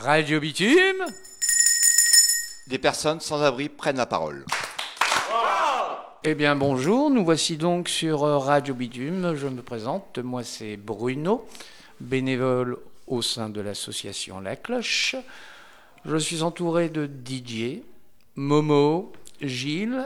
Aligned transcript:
Radio 0.00 0.38
Bitume 0.38 1.06
Des 2.68 2.78
personnes 2.78 3.18
sans 3.18 3.42
abri 3.42 3.68
prennent 3.68 3.96
la 3.96 4.06
parole. 4.06 4.44
Eh 6.22 6.36
bien 6.36 6.54
bonjour, 6.54 7.10
nous 7.10 7.24
voici 7.24 7.56
donc 7.56 7.88
sur 7.88 8.22
euh, 8.22 8.38
Radio 8.38 8.74
Bitume. 8.74 9.34
Je 9.34 9.48
me 9.48 9.60
présente, 9.60 10.18
moi 10.18 10.44
c'est 10.44 10.76
Bruno, 10.76 11.44
bénévole 11.98 12.78
au 13.08 13.22
sein 13.22 13.48
de 13.48 13.60
l'association 13.60 14.38
La 14.38 14.54
Cloche. 14.54 15.16
Je 16.04 16.16
suis 16.16 16.42
entouré 16.42 16.90
de 16.90 17.06
Didier, 17.06 17.82
Momo, 18.36 19.12
Gilles 19.40 20.04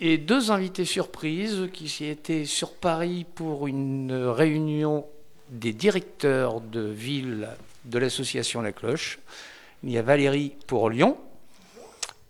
et 0.00 0.18
deux 0.18 0.50
invités 0.50 0.84
surprises 0.84 1.68
qui 1.72 2.04
étaient 2.04 2.46
sur 2.46 2.72
Paris 2.72 3.24
pour 3.36 3.68
une 3.68 4.12
réunion 4.12 5.06
des 5.50 5.72
directeurs 5.72 6.60
de 6.60 6.80
ville 6.80 7.48
de 7.84 7.98
l'association 7.98 8.60
La 8.60 8.72
Cloche. 8.72 9.18
Il 9.82 9.90
y 9.90 9.98
a 9.98 10.02
Valérie 10.02 10.54
pour 10.66 10.90
Lyon. 10.90 11.16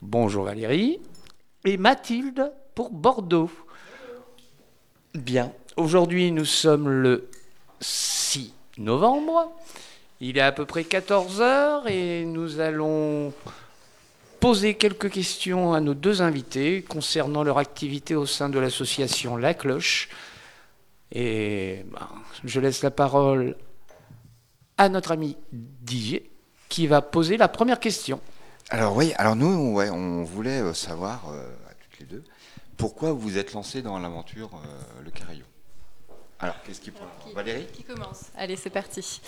Bonjour 0.02 0.44
Valérie. 0.44 1.00
Et 1.64 1.76
Mathilde 1.76 2.52
pour 2.74 2.90
Bordeaux. 2.90 3.50
Bien. 5.14 5.52
Aujourd'hui, 5.76 6.30
nous 6.32 6.44
sommes 6.44 6.88
le 6.88 7.28
6 7.80 8.54
novembre. 8.78 9.52
Il 10.20 10.38
est 10.38 10.42
à 10.42 10.52
peu 10.52 10.66
près 10.66 10.84
14 10.84 11.40
heures 11.40 11.88
et 11.88 12.24
nous 12.24 12.60
allons 12.60 13.32
poser 14.38 14.74
quelques 14.74 15.10
questions 15.10 15.72
à 15.74 15.80
nos 15.80 15.94
deux 15.94 16.22
invités 16.22 16.82
concernant 16.82 17.42
leur 17.42 17.58
activité 17.58 18.14
au 18.14 18.26
sein 18.26 18.48
de 18.48 18.58
l'association 18.58 19.36
La 19.36 19.54
Cloche. 19.54 20.08
Et 21.12 21.84
ben, 21.90 22.08
je 22.44 22.60
laisse 22.60 22.82
la 22.82 22.90
parole 22.90 23.56
à 24.80 24.88
notre 24.88 25.12
ami 25.12 25.36
Didier 25.52 26.30
qui 26.70 26.86
va 26.86 27.02
poser 27.02 27.36
la 27.36 27.48
première 27.48 27.80
question. 27.80 28.18
Alors 28.70 28.96
oui, 28.96 29.12
alors 29.18 29.36
nous, 29.36 29.74
ouais, 29.74 29.90
on 29.90 30.24
voulait 30.24 30.62
euh, 30.62 30.72
savoir, 30.72 31.28
euh, 31.28 31.44
à 31.68 31.74
toutes 31.74 32.00
les 32.00 32.06
deux, 32.06 32.24
pourquoi 32.78 33.12
vous 33.12 33.18
vous 33.18 33.36
êtes 33.36 33.52
lancé 33.52 33.82
dans 33.82 33.98
l'aventure 33.98 34.48
euh, 34.54 35.02
Le 35.04 35.10
Carillon? 35.10 35.44
Alors, 36.38 36.54
qu'est-ce 36.64 36.80
qui 36.80 36.90
prend 36.90 37.04
Valérie? 37.34 37.66
Qui 37.74 37.84
commence? 37.84 38.30
Allez, 38.34 38.56
c'est 38.56 38.70
parti. 38.70 39.20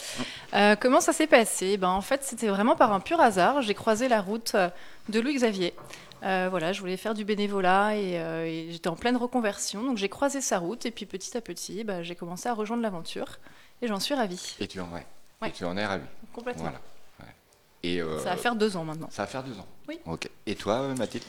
Euh, 0.55 0.75
comment 0.81 1.03
ça 1.03 1.13
s'est 1.13 1.27
passé? 1.27 1.77
Ben, 1.77 1.91
En 1.91 2.01
fait, 2.01 2.25
c'était 2.25 2.49
vraiment 2.49 2.75
par 2.75 2.91
un 2.95 3.01
pur 3.01 3.21
hasard. 3.21 3.61
J'ai 3.61 3.75
croisé 3.75 4.09
la 4.09 4.23
route 4.23 4.57
de 5.11 5.21
Louis 5.21 5.35
Xavier. 5.35 5.75
Euh, 6.23 6.47
voilà, 6.49 6.73
je 6.73 6.81
voulais 6.81 6.97
faire 6.97 7.13
du 7.13 7.27
bénévolat 7.27 7.97
et, 7.97 8.19
euh, 8.19 8.47
et 8.47 8.69
j'étais 8.71 8.89
en 8.89 8.97
pleine 8.97 9.19
reconversion. 9.19 9.83
Donc, 9.85 9.99
j'ai 9.99 10.09
croisé 10.09 10.41
sa 10.41 10.59
route 10.59 10.87
et 10.87 10.91
puis 10.91 11.05
petit 11.05 11.37
à 11.37 11.43
petit, 11.43 11.85
ben, 11.85 12.03
j'ai 12.03 12.15
commencé 12.15 12.49
à 12.49 12.55
rejoindre 12.55 12.83
l'aventure 12.83 13.39
et 13.83 13.89
j'en 13.89 14.01
suis 14.01 14.15
ravie. 14.15 14.57
Et 14.59 14.67
tu 14.67 14.81
en, 14.81 14.91
ouais. 14.95 15.05
Ouais. 15.43 15.49
Et 15.49 15.53
tu 15.53 15.65
en 15.65 15.77
es 15.77 15.85
ravi 15.85 16.05
Complètement. 16.33 16.63
Voilà. 16.63 16.81
ouais. 17.21 17.35
Et, 17.83 18.01
euh, 18.01 18.19
Ça 18.21 18.31
va 18.31 18.37
faire 18.37 18.55
deux 18.57 18.77
ans 18.77 18.85
maintenant. 18.85 19.09
Ça 19.11 19.23
va 19.23 19.27
faire 19.27 19.43
deux 19.43 19.59
ans 19.59 19.67
Oui. 19.89 19.99
Ok. 20.07 20.29
Et 20.47 20.55
toi, 20.55 20.81
euh, 20.81 20.95
Mathilde? 20.97 21.25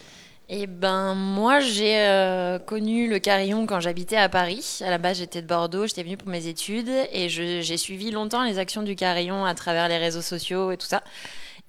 Eh 0.50 0.68
ben, 0.68 1.16
moi, 1.16 1.62
j'ai 1.62 1.98
euh, 2.00 2.60
connu 2.60 3.10
le 3.10 3.18
carillon 3.20 3.66
quand 3.66 3.80
j'habitais 3.80 4.18
à 4.18 4.28
Paris. 4.30 4.80
À 4.86 4.90
la 4.90 4.98
base, 4.98 5.18
j'étais 5.18 5.42
de 5.42 5.48
Bordeaux, 5.48 5.88
j'étais 5.88 6.04
venue 6.04 6.18
pour 6.18 6.28
mes 6.30 6.48
études 6.48 6.92
et 7.12 7.30
j'ai 7.30 7.78
suivi 7.78 8.12
longtemps 8.12 8.44
les 8.44 8.60
actions 8.60 8.84
du 8.84 8.96
carillon 8.96 9.46
à 9.46 9.56
travers 9.56 9.88
les 9.88 9.98
réseaux 9.98 10.22
sociaux 10.22 10.72
et 10.72 10.78
tout 10.78 10.86
ça. 10.86 11.02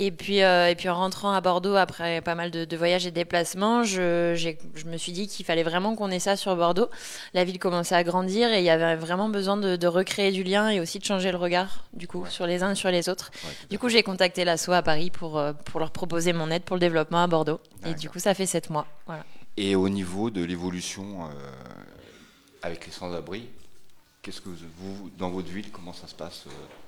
Et 0.01 0.11
puis, 0.11 0.43
euh, 0.43 0.69
et 0.69 0.75
puis 0.75 0.89
en 0.89 0.97
rentrant 0.97 1.33
à 1.33 1.41
Bordeaux, 1.41 1.77
après 1.77 2.21
pas 2.21 2.35
mal 2.35 2.51
de, 2.51 2.65
de 2.65 2.77
voyages 2.77 3.07
et 3.07 3.11
de 3.11 3.15
déplacements, 3.15 3.85
je, 3.85 4.33
me 4.87 4.97
suis 4.97 5.13
dit 5.13 5.29
qu'il 5.29 5.47
fallait 5.47 5.63
vraiment 5.63 5.95
qu'on 5.95 6.11
ait 6.11 6.19
ça 6.19 6.37
sur 6.37 6.57
Bordeaux. 6.57 6.89
La 7.33 7.45
ville 7.45 7.61
commençait 7.61 7.95
à 7.95 8.03
grandir 8.03 8.53
et 8.53 8.59
il 8.59 8.65
y 8.65 8.71
avait 8.71 8.97
vraiment 8.97 9.29
besoin 9.29 9.57
de, 9.57 9.77
de 9.77 9.87
recréer 9.87 10.33
du 10.33 10.43
lien 10.43 10.69
et 10.69 10.81
aussi 10.81 10.99
de 10.99 11.05
changer 11.05 11.31
le 11.31 11.39
regard, 11.39 11.85
du 11.93 12.09
coup, 12.09 12.27
sur 12.29 12.45
les 12.47 12.65
uns 12.65 12.73
et 12.73 12.75
sur 12.75 12.91
les 12.91 13.09
autres. 13.09 13.31
Ouais, 13.45 13.51
Du 13.71 13.79
coup, 13.79 13.89
j'ai 13.89 14.03
contacté 14.03 14.45
l'ASSO 14.45 14.73
à 14.73 14.83
Paris 14.83 15.11
pour, 15.11 15.39
euh, 15.39 15.53
pour 15.53 15.79
leur 15.79 15.93
proposer 15.93 16.33
mon 16.33 16.51
aide 16.51 16.65
pour 16.65 16.75
le 16.75 16.81
développement 16.81 17.23
à 17.23 17.29
Bordeaux. 17.29 17.61
Et 17.87 17.95
du 17.95 18.11
coup, 18.11 18.19
ça 18.19 18.35
fait 18.35 18.47
sept 18.47 18.71
mois. 18.71 18.89
Voilà. 19.07 19.25
Et 19.57 19.77
au 19.77 19.89
niveau 19.89 20.31
de 20.31 20.43
l'évolution 20.43 21.27
euh, 21.27 21.29
avec 22.63 22.87
les 22.87 22.93
sans-abri, 22.93 23.47
qu'est-ce 24.23 24.41
que 24.41 24.49
vous, 24.49 24.57
vous, 24.77 25.11
dans 25.17 25.31
votre 25.31 25.51
ville, 25.51 25.71
comment 25.71 25.93
ça 25.93 26.09
se 26.09 26.17
passe 26.17 26.47
euh 26.49 26.84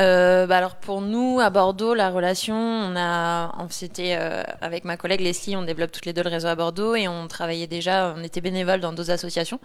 Euh, 0.00 0.46
bah 0.46 0.58
alors 0.58 0.76
pour 0.76 1.00
nous 1.00 1.40
à 1.40 1.50
Bordeaux, 1.50 1.92
la 1.92 2.10
relation, 2.10 2.54
on 2.56 2.94
a, 2.96 3.52
on- 3.58 3.68
c'était 3.68 4.14
euh, 4.16 4.44
avec 4.60 4.84
ma 4.84 4.96
collègue 4.96 5.20
Leslie, 5.20 5.56
on 5.56 5.62
développe 5.64 5.90
toutes 5.90 6.06
les 6.06 6.12
deux 6.12 6.22
le 6.22 6.30
réseau 6.30 6.46
à 6.46 6.54
Bordeaux 6.54 6.94
et 6.94 7.08
on 7.08 7.26
travaillait 7.26 7.66
déjà, 7.66 8.14
on 8.16 8.22
était 8.22 8.40
bénévoles 8.40 8.78
dans 8.80 8.92
deux 8.92 9.10
associations, 9.10 9.58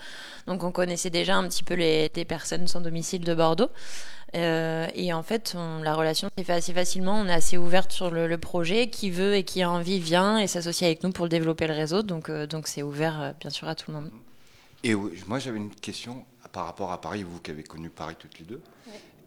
donc 0.47 0.63
on 0.63 0.71
connaissait 0.71 1.11
déjà 1.11 1.35
un 1.35 1.47
petit 1.47 1.63
peu 1.63 1.75
les, 1.75 2.11
les 2.16 2.25
personnes 2.25 2.67
sans 2.67 2.81
domicile 2.81 3.23
de 3.23 3.35
Bordeaux. 3.35 3.69
Euh, 4.35 4.88
et 4.95 5.13
en 5.13 5.21
fait, 5.21 5.53
on- 5.55 5.83
la 5.83 5.94
relation 5.94 6.27
s'est 6.35 6.44
fait 6.44 6.53
assez 6.53 6.73
facilement. 6.73 7.19
On 7.19 7.27
est 7.27 7.33
assez 7.33 7.55
ouverte 7.59 7.91
sur 7.91 8.09
le, 8.09 8.25
le 8.25 8.38
projet. 8.39 8.88
Qui 8.89 9.11
veut 9.11 9.35
et 9.35 9.44
qui 9.44 9.61
a 9.61 9.69
envie 9.69 10.00
vient 10.00 10.39
et 10.39 10.47
s'associe 10.47 10.88
avec 10.88 11.03
nous 11.03 11.11
pour 11.11 11.29
développer 11.29 11.67
le 11.67 11.75
réseau. 11.75 12.01
Donc, 12.01 12.29
euh, 12.29 12.47
donc 12.47 12.67
c'est 12.67 12.81
ouvert 12.81 13.21
euh, 13.21 13.31
bien 13.39 13.51
sûr 13.51 13.67
à 13.67 13.75
tout 13.75 13.91
le 13.91 13.97
monde. 13.97 14.09
Et 14.83 14.95
moi, 15.27 15.38
j'avais 15.38 15.57
une 15.57 15.69
question 15.69 16.25
par 16.51 16.65
rapport 16.65 16.91
à 16.91 17.00
Paris, 17.00 17.21
vous 17.21 17.39
qui 17.41 17.51
avez 17.51 17.61
connu 17.61 17.89
Paris 17.91 18.15
toutes 18.17 18.39
les 18.39 18.45
deux. 18.45 18.61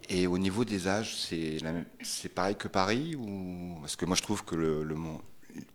Et 0.09 0.27
au 0.27 0.39
niveau 0.39 0.65
des 0.65 0.87
âges, 0.89 1.17
c'est 1.17 2.28
pareil 2.28 2.56
que 2.56 2.69
Paris 2.69 3.17
ou 3.17 3.77
parce 3.81 3.97
que 3.97 4.05
moi, 4.05 4.17
je 4.17 4.22
trouve 4.22 4.44
que 4.44 4.55
le, 4.55 4.84
le 4.84 4.94
monde, 4.94 5.21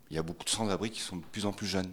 il 0.09 0.15
y 0.15 0.17
a 0.17 0.23
beaucoup 0.23 0.45
de 0.45 0.49
sans-abri 0.49 0.89
qui 0.89 1.01
sont 1.01 1.17
de 1.17 1.23
plus 1.23 1.45
en 1.45 1.51
plus 1.51 1.67
jeunes. 1.67 1.91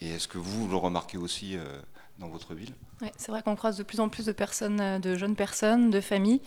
Et 0.00 0.10
est-ce 0.10 0.28
que 0.28 0.38
vous, 0.38 0.64
vous 0.64 0.68
le 0.68 0.76
remarquez 0.76 1.18
aussi 1.18 1.56
euh, 1.56 1.80
dans 2.18 2.28
votre 2.28 2.54
ville? 2.54 2.72
Ouais, 3.02 3.12
c'est 3.16 3.30
vrai 3.32 3.42
qu'on 3.42 3.56
croise 3.56 3.76
de 3.76 3.82
plus 3.82 4.00
en 4.00 4.08
plus 4.08 4.24
de 4.26 4.32
personnes, 4.32 4.80
euh, 4.80 4.98
de 4.98 5.16
jeunes 5.16 5.34
personnes, 5.34 5.90
de 5.90 6.00
familles. 6.00 6.40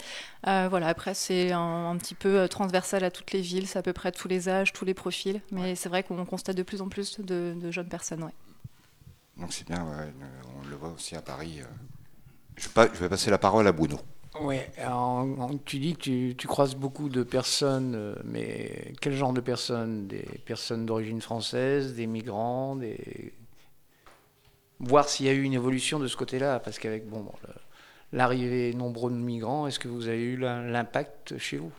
Euh, 0.47 0.67
voilà, 0.69 0.87
après, 0.87 1.13
c'est 1.13 1.51
un, 1.51 1.89
un 1.91 1.97
petit 1.97 2.15
peu 2.15 2.47
transversal 2.47 3.03
à 3.03 3.11
toutes 3.11 3.31
les 3.31 3.41
villes, 3.41 3.67
c'est 3.67 3.77
à 3.77 3.83
peu 3.83 3.93
près 3.93 4.11
tous 4.11 4.27
les 4.27 4.47
âges, 4.49 4.73
tous 4.73 4.85
les 4.85 4.93
profils. 4.93 5.41
Mais 5.51 5.75
c'est 5.75 5.89
vrai 5.89 6.01
qu'on 6.01 6.25
constate 6.25 6.55
de 6.55 6.63
plus 6.63 6.81
en 6.81 6.89
plus 6.89 7.19
de, 7.19 7.53
de 7.59 7.71
jeunes 7.71 7.89
personnes. 7.89 8.23
Ouais. 8.23 8.33
Donc 9.37 9.53
c'est 9.53 9.67
bien, 9.67 9.85
on 10.57 10.67
le 10.67 10.75
voit 10.75 10.89
aussi 10.89 11.15
à 11.15 11.21
Paris. 11.21 11.61
je 12.55 12.67
vais 12.99 13.09
passer 13.09 13.29
la 13.29 13.37
parole 13.37 13.67
à 13.67 13.71
Bruno. 13.71 13.99
Oui, 14.39 14.57
tu 15.65 15.79
dis 15.79 15.93
que 15.95 16.31
tu, 16.31 16.47
croises 16.47 16.75
beaucoup 16.75 17.09
de 17.09 17.21
personnes, 17.21 17.95
euh, 17.95 18.15
mais 18.23 18.93
quel 19.01 19.13
genre 19.13 19.33
de 19.33 19.41
personnes? 19.41 20.07
Des 20.07 20.23
personnes 20.45 20.85
d'origine 20.85 21.21
française, 21.21 21.95
des 21.95 22.07
migrants, 22.07 22.75
des... 22.77 23.33
Voir 24.79 25.07
s'il 25.07 25.27
y 25.27 25.29
a 25.29 25.33
eu 25.33 25.43
une 25.43 25.53
évolution 25.53 25.99
de 25.99 26.07
ce 26.07 26.17
côté-là, 26.17 26.59
parce 26.59 26.77
qu'avec 26.79 27.07
bon, 27.07 27.25
l'arrivée 28.13 28.73
nombreux 28.73 29.11
de 29.11 29.15
migrants, 29.15 29.67
est-ce 29.67 29.79
que 29.79 29.87
vous 29.87 30.07
avez 30.07 30.21
eu 30.23 30.37
l'im- 30.37 30.63
l'impact 30.67 31.37
chez 31.37 31.57
vous? 31.57 31.71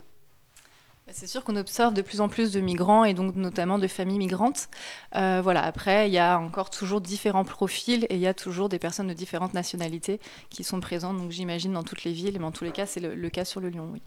C'est 1.15 1.27
sûr 1.27 1.45
qu'on 1.45 1.57
observe 1.57 1.93
de 1.93 2.01
plus 2.01 2.21
en 2.21 2.29
plus 2.29 2.53
de 2.53 2.61
migrants 2.61 3.05
et 3.05 3.13
donc 3.13 3.37
notamment 3.37 3.79
de 3.79 3.87
familles 3.87 4.19
migrantes. 4.19 4.69
Euh, 5.15 5.41
voilà, 5.43 5.63
après, 5.63 6.09
il 6.09 6.13
y 6.13 6.19
a 6.19 6.39
encore 6.39 6.71
toujours 6.71 7.01
différents 7.01 7.45
profils 7.45 8.05
et 8.09 8.15
il 8.15 8.21
y 8.21 8.27
a 8.27 8.35
toujours 8.35 8.69
des 8.69 8.79
personnes 8.79 9.09
de 9.09 9.13
différentes 9.13 9.53
nationalités 9.53 10.21
qui 10.49 10.65
sont 10.65 10.81
présentes. 10.81 11.19
Donc 11.19 11.31
j'imagine 11.31 11.75
dans 11.75 11.83
toutes 11.83 12.05
les 12.05 12.13
villes, 12.13 12.39
mais 12.39 12.47
en 12.47 12.51
tous 12.53 12.65
les 12.65 12.73
cas, 12.73 12.87
c'est 12.87 13.01
le, 13.01 13.15
le 13.15 13.31
cas 13.31 13.45
sur 13.45 13.61
le 13.61 13.69
Lyon, 13.69 13.91
oui. 13.93 14.01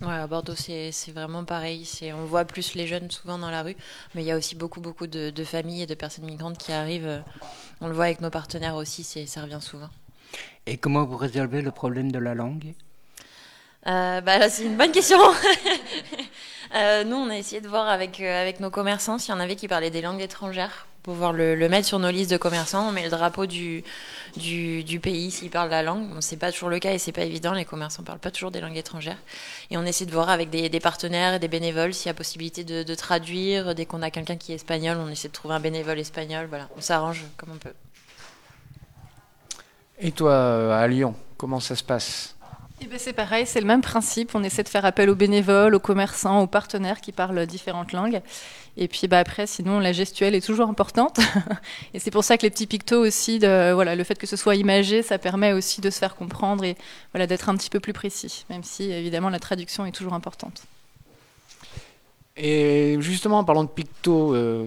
Ouais, 0.00 0.14
à 0.14 0.26
Bordeaux, 0.26 0.56
c'est 0.56 0.90
c'est 0.90 1.12
vraiment 1.12 1.44
pareil. 1.44 1.84
C'est 1.84 2.12
on 2.12 2.24
voit 2.24 2.44
plus 2.44 2.74
les 2.74 2.86
jeunes 2.88 3.10
souvent 3.10 3.38
dans 3.38 3.50
la 3.50 3.62
rue, 3.62 3.76
mais 4.14 4.22
il 4.22 4.26
y 4.26 4.32
a 4.32 4.36
aussi 4.36 4.56
beaucoup 4.56 4.80
beaucoup 4.80 5.06
de, 5.06 5.30
de 5.30 5.44
familles 5.44 5.82
et 5.82 5.86
de 5.86 5.94
personnes 5.94 6.24
migrantes 6.24 6.58
qui 6.58 6.72
arrivent. 6.72 7.22
On 7.80 7.86
le 7.86 7.94
voit 7.94 8.06
avec 8.06 8.20
nos 8.20 8.30
partenaires 8.30 8.74
aussi, 8.74 9.04
c'est 9.04 9.26
ça 9.26 9.42
revient 9.42 9.60
souvent. 9.62 9.88
Et 10.66 10.76
comment 10.76 11.04
vous 11.04 11.16
résolvez 11.16 11.62
le 11.62 11.70
problème 11.70 12.10
de 12.10 12.18
la 12.18 12.34
langue? 12.34 12.74
Euh, 13.86 14.20
bah 14.20 14.48
c'est 14.48 14.64
une 14.64 14.76
bonne 14.76 14.92
question. 14.92 15.18
Euh, 16.74 17.04
nous, 17.04 17.14
on 17.14 17.30
a 17.30 17.36
essayé 17.36 17.60
de 17.60 17.68
voir 17.68 17.86
avec, 17.88 18.20
euh, 18.20 18.42
avec 18.42 18.58
nos 18.58 18.70
commerçants 18.70 19.16
s'il 19.16 19.32
y 19.32 19.36
en 19.36 19.38
avait 19.38 19.54
qui 19.54 19.68
parlaient 19.68 19.90
des 19.90 20.02
langues 20.02 20.22
étrangères 20.22 20.88
pour 21.04 21.14
pouvoir 21.14 21.32
le, 21.32 21.54
mettre 21.68 21.86
sur 21.86 22.00
nos 22.00 22.10
listes 22.10 22.32
de 22.32 22.36
commerçants. 22.36 22.88
On 22.88 22.90
met 22.90 23.04
le 23.04 23.10
drapeau 23.10 23.46
du, 23.46 23.84
du, 24.36 24.98
pays 24.98 25.30
s'ils 25.30 25.50
parlent 25.50 25.70
la 25.70 25.84
langue. 25.84 26.08
Bon, 26.08 26.20
c'est 26.20 26.36
pas 26.36 26.50
toujours 26.50 26.70
le 26.70 26.80
cas 26.80 26.92
et 26.92 26.98
c'est 26.98 27.12
pas 27.12 27.22
évident. 27.22 27.52
Les 27.52 27.64
commerçants 27.64 28.02
parlent 28.02 28.18
pas 28.18 28.32
toujours 28.32 28.50
des 28.50 28.60
langues 28.60 28.76
étrangères. 28.76 29.18
Et 29.70 29.76
on 29.76 29.84
essaie 29.84 30.06
de 30.06 30.10
voir 30.10 30.30
avec 30.30 30.50
des, 30.50 30.80
partenaires 30.80 31.34
et 31.34 31.38
des 31.38 31.46
bénévoles 31.46 31.94
s'il 31.94 32.06
y 32.06 32.10
a 32.10 32.14
possibilité 32.14 32.64
de, 32.64 32.94
traduire. 32.96 33.76
Dès 33.76 33.86
qu'on 33.86 34.02
a 34.02 34.10
quelqu'un 34.10 34.36
qui 34.36 34.50
est 34.50 34.56
espagnol, 34.56 34.96
on 34.98 35.10
essaie 35.10 35.28
de 35.28 35.32
trouver 35.32 35.54
un 35.54 35.60
bénévole 35.60 36.00
espagnol. 36.00 36.46
Voilà, 36.48 36.68
on 36.76 36.80
s'arrange 36.80 37.22
comme 37.36 37.50
on 37.52 37.58
peut. 37.58 37.74
Et 40.00 40.10
toi, 40.10 40.76
à 40.76 40.88
Lyon, 40.88 41.14
comment 41.36 41.60
ça 41.60 41.76
se 41.76 41.84
passe? 41.84 42.33
Ben, 42.88 42.98
c'est 42.98 43.12
pareil, 43.12 43.46
c'est 43.46 43.60
le 43.60 43.66
même 43.66 43.82
principe. 43.82 44.34
On 44.34 44.42
essaie 44.42 44.62
de 44.62 44.68
faire 44.68 44.84
appel 44.84 45.08
aux 45.10 45.14
bénévoles, 45.14 45.74
aux 45.74 45.80
commerçants, 45.80 46.42
aux 46.42 46.46
partenaires 46.46 47.00
qui 47.00 47.12
parlent 47.12 47.46
différentes 47.46 47.92
langues. 47.92 48.20
Et 48.76 48.88
puis 48.88 49.06
bah, 49.06 49.18
après, 49.18 49.46
sinon, 49.46 49.78
la 49.78 49.92
gestuelle 49.92 50.34
est 50.34 50.44
toujours 50.44 50.68
importante. 50.68 51.18
et 51.94 51.98
c'est 51.98 52.10
pour 52.10 52.24
ça 52.24 52.36
que 52.36 52.42
les 52.42 52.50
petits 52.50 52.66
pictos 52.66 53.00
aussi, 53.00 53.38
voilà, 53.38 53.94
le 53.94 54.04
fait 54.04 54.18
que 54.18 54.26
ce 54.26 54.36
soit 54.36 54.56
imagé, 54.56 55.02
ça 55.02 55.18
permet 55.18 55.52
aussi 55.52 55.80
de 55.80 55.90
se 55.90 55.98
faire 55.98 56.16
comprendre 56.16 56.64
et 56.64 56.76
voilà, 57.12 57.26
d'être 57.26 57.48
un 57.48 57.56
petit 57.56 57.70
peu 57.70 57.80
plus 57.80 57.92
précis, 57.92 58.44
même 58.50 58.64
si 58.64 58.90
évidemment 58.90 59.28
la 59.28 59.38
traduction 59.38 59.86
est 59.86 59.92
toujours 59.92 60.14
importante. 60.14 60.62
Et 62.36 62.96
justement, 63.00 63.38
en 63.38 63.44
parlant 63.44 63.62
de 63.62 63.68
picto, 63.68 64.34
euh, 64.34 64.66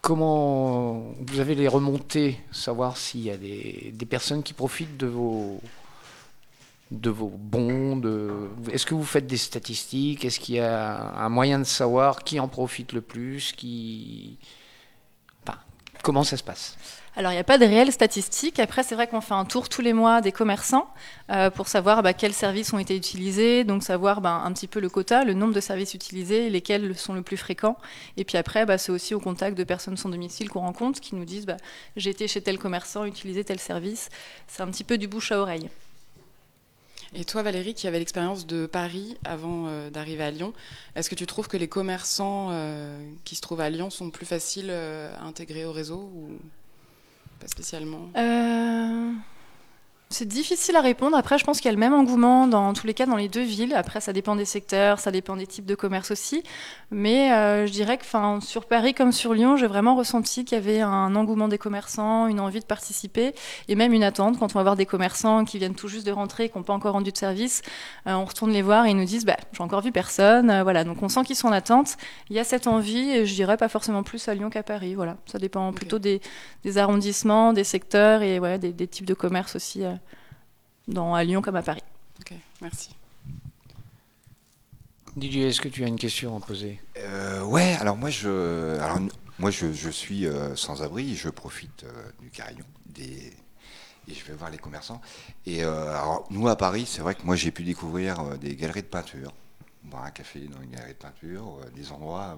comment 0.00 1.14
vous 1.26 1.40
avez 1.40 1.56
les 1.56 1.66
remontées, 1.66 2.38
savoir 2.52 2.96
s'il 2.96 3.22
y 3.22 3.30
a 3.30 3.36
des 3.36 4.06
personnes 4.08 4.44
qui 4.44 4.52
profitent 4.52 4.96
de 4.96 5.08
vos, 5.08 5.60
de 6.90 7.10
vos 7.10 7.28
bons. 7.28 8.00
Est-ce 8.70 8.86
que 8.86 8.94
vous 8.94 9.04
faites 9.04 9.26
des 9.26 9.36
statistiques? 9.36 10.24
Est-ce 10.24 10.40
qu'il 10.40 10.56
y 10.56 10.60
a 10.60 11.14
un 11.16 11.28
moyen 11.28 11.58
de 11.58 11.64
savoir 11.64 12.22
qui 12.22 12.40
en 12.40 12.48
profite 12.48 12.92
le 12.92 13.00
plus 13.00 13.52
qui... 13.52 14.38
Comment 16.02 16.22
ça 16.22 16.36
se 16.36 16.44
passe? 16.44 16.76
Alors, 17.16 17.32
il 17.32 17.34
n'y 17.34 17.40
a 17.40 17.44
pas 17.44 17.56
de 17.56 17.64
réelles 17.64 17.90
statistiques. 17.90 18.60
Après, 18.60 18.82
c'est 18.82 18.94
vrai 18.94 19.06
qu'on 19.06 19.22
fait 19.22 19.34
un 19.34 19.46
tour 19.46 19.70
tous 19.70 19.80
les 19.80 19.94
mois 19.94 20.20
des 20.20 20.32
commerçants 20.32 20.86
euh, 21.32 21.50
pour 21.50 21.66
savoir 21.66 22.02
bah, 22.02 22.12
quels 22.12 22.34
services 22.34 22.74
ont 22.74 22.78
été 22.78 22.94
utilisés, 22.94 23.64
donc 23.64 23.82
savoir 23.82 24.20
bah, 24.20 24.42
un 24.44 24.52
petit 24.52 24.66
peu 24.68 24.78
le 24.78 24.90
quota, 24.90 25.24
le 25.24 25.32
nombre 25.32 25.54
de 25.54 25.60
services 25.60 25.94
utilisés, 25.94 26.50
lesquels 26.50 26.94
sont 26.96 27.14
le 27.14 27.22
plus 27.22 27.38
fréquents. 27.38 27.78
Et 28.18 28.24
puis 28.24 28.36
après, 28.36 28.66
bah, 28.66 28.76
c'est 28.76 28.92
aussi 28.92 29.14
au 29.14 29.20
contact 29.20 29.56
de 29.56 29.64
personnes 29.64 29.96
sans 29.96 30.10
domicile 30.10 30.50
qu'on 30.50 30.60
rencontre 30.60 31.00
qui 31.00 31.14
nous 31.14 31.24
disent 31.24 31.46
j'ai 31.96 32.10
été 32.10 32.28
chez 32.28 32.42
tel 32.42 32.58
commerçant, 32.58 33.06
utilisé 33.06 33.42
tel 33.42 33.58
service. 33.58 34.10
C'est 34.46 34.62
un 34.62 34.68
petit 34.68 34.84
peu 34.84 34.98
du 34.98 35.08
bouche 35.08 35.32
à 35.32 35.40
oreille. 35.40 35.70
Et 37.14 37.24
toi, 37.24 37.42
Valérie, 37.42 37.74
qui 37.74 37.86
avait 37.86 37.98
l'expérience 37.98 38.46
de 38.46 38.66
Paris 38.66 39.16
avant 39.24 39.66
euh, 39.66 39.90
d'arriver 39.90 40.24
à 40.24 40.30
Lyon, 40.30 40.52
est-ce 40.94 41.08
que 41.08 41.14
tu 41.14 41.26
trouves 41.26 41.48
que 41.48 41.56
les 41.56 41.68
commerçants 41.68 42.48
euh, 42.50 42.98
qui 43.24 43.36
se 43.36 43.40
trouvent 43.40 43.60
à 43.60 43.70
Lyon 43.70 43.90
sont 43.90 44.10
plus 44.10 44.26
faciles 44.26 44.70
euh, 44.70 45.14
à 45.18 45.24
intégrer 45.24 45.64
au 45.64 45.72
réseau 45.72 46.10
ou 46.14 46.30
pas 47.40 47.48
spécialement? 47.48 48.08
C'est 50.16 50.24
difficile 50.24 50.76
à 50.76 50.80
répondre. 50.80 51.14
Après, 51.14 51.36
je 51.36 51.44
pense 51.44 51.58
qu'il 51.58 51.66
y 51.66 51.68
a 51.68 51.72
le 51.72 51.78
même 51.78 51.92
engouement 51.92 52.46
dans 52.46 52.72
tous 52.72 52.86
les 52.86 52.94
cas 52.94 53.04
dans 53.04 53.16
les 53.16 53.28
deux 53.28 53.42
villes. 53.42 53.74
Après, 53.74 54.00
ça 54.00 54.14
dépend 54.14 54.34
des 54.34 54.46
secteurs, 54.46 54.98
ça 54.98 55.10
dépend 55.10 55.36
des 55.36 55.46
types 55.46 55.66
de 55.66 55.74
commerce 55.74 56.10
aussi. 56.10 56.42
Mais 56.90 57.32
euh, 57.34 57.66
je 57.66 57.72
dirais 57.72 57.98
que 57.98 58.04
sur 58.40 58.64
Paris 58.64 58.94
comme 58.94 59.12
sur 59.12 59.34
Lyon, 59.34 59.58
j'ai 59.58 59.66
vraiment 59.66 59.94
ressenti 59.94 60.46
qu'il 60.46 60.56
y 60.56 60.58
avait 60.58 60.80
un 60.80 61.14
engouement 61.16 61.48
des 61.48 61.58
commerçants, 61.58 62.28
une 62.28 62.40
envie 62.40 62.60
de 62.60 62.64
participer 62.64 63.34
et 63.68 63.74
même 63.74 63.92
une 63.92 64.04
attente. 64.04 64.38
Quand 64.38 64.54
on 64.54 64.58
va 64.58 64.62
voir 64.62 64.76
des 64.76 64.86
commerçants 64.86 65.44
qui 65.44 65.58
viennent 65.58 65.74
tout 65.74 65.88
juste 65.88 66.06
de 66.06 66.12
rentrer, 66.12 66.48
qui 66.48 66.56
n'ont 66.56 66.64
pas 66.64 66.72
encore 66.72 66.94
rendu 66.94 67.12
de 67.12 67.18
service, 67.18 67.60
euh, 68.06 68.14
on 68.14 68.24
retourne 68.24 68.52
les 68.52 68.62
voir 68.62 68.86
et 68.86 68.92
ils 68.92 68.96
nous 68.96 69.04
disent 69.04 69.26
bah, 69.26 69.36
J'ai 69.52 69.62
encore 69.62 69.82
vu 69.82 69.92
personne. 69.92 70.48
Euh, 70.48 70.62
voilà. 70.62 70.84
Donc 70.84 71.02
on 71.02 71.10
sent 71.10 71.24
qu'ils 71.24 71.36
sont 71.36 71.48
en 71.48 71.52
attente. 71.52 71.98
Il 72.30 72.36
y 72.36 72.38
a 72.38 72.44
cette 72.44 72.66
envie 72.66 73.10
et 73.10 73.26
je 73.26 73.34
dirais 73.34 73.58
pas 73.58 73.68
forcément 73.68 74.02
plus 74.02 74.26
à 74.28 74.34
Lyon 74.34 74.48
qu'à 74.48 74.62
Paris. 74.62 74.94
Voilà. 74.94 75.18
Ça 75.26 75.38
dépend 75.38 75.74
plutôt 75.74 75.98
des, 75.98 76.22
arrondissements, 76.76 77.52
des 77.52 77.64
secteurs 77.64 78.22
et 78.22 78.38
ouais, 78.38 78.58
des, 78.58 78.72
des 78.72 78.88
types 78.88 79.06
de 79.06 79.14
commerce 79.14 79.56
aussi 79.56 79.84
dans, 80.88 81.14
à 81.14 81.24
Lyon 81.24 81.42
comme 81.42 81.56
à 81.56 81.62
Paris. 81.62 81.82
Ok, 82.20 82.32
merci. 82.60 82.96
Didier, 85.16 85.48
est-ce 85.48 85.60
que 85.60 85.68
tu 85.68 85.82
as 85.82 85.86
une 85.86 85.98
question 85.98 86.36
à 86.36 86.40
poser? 86.40 86.80
Euh, 86.98 87.42
Ouais, 87.42 87.76
alors 87.80 87.96
moi 87.96 88.10
je, 88.10 88.78
alors, 88.80 88.98
moi 89.38 89.50
je, 89.50 89.72
je 89.72 89.88
suis 89.88 90.26
euh, 90.26 90.54
sans 90.56 90.82
abri, 90.82 91.16
je 91.16 91.28
profite 91.28 91.84
euh, 91.84 92.10
du 92.20 92.30
carillon 92.30 92.66
des, 92.86 93.32
et 94.08 94.14
je 94.14 94.24
vais 94.24 94.34
voir 94.34 94.50
les 94.50 94.58
commerçants. 94.58 95.00
Et 95.46 95.64
euh, 95.64 95.90
alors, 95.90 96.26
nous 96.30 96.48
à 96.48 96.56
Paris, 96.56 96.84
c'est 96.86 97.00
vrai 97.00 97.14
que 97.14 97.22
moi 97.22 97.34
j'ai 97.36 97.50
pu 97.50 97.62
découvrir 97.62 98.36
des 98.38 98.56
galeries 98.56 98.82
de 98.82 98.88
peinture, 98.88 99.32
boire 99.84 100.04
un 100.04 100.10
café 100.10 100.40
dans 100.40 100.60
une 100.60 100.70
galerie 100.70 100.92
de 100.92 100.98
peinture, 100.98 101.60
des 101.74 101.92
endroits 101.92 102.36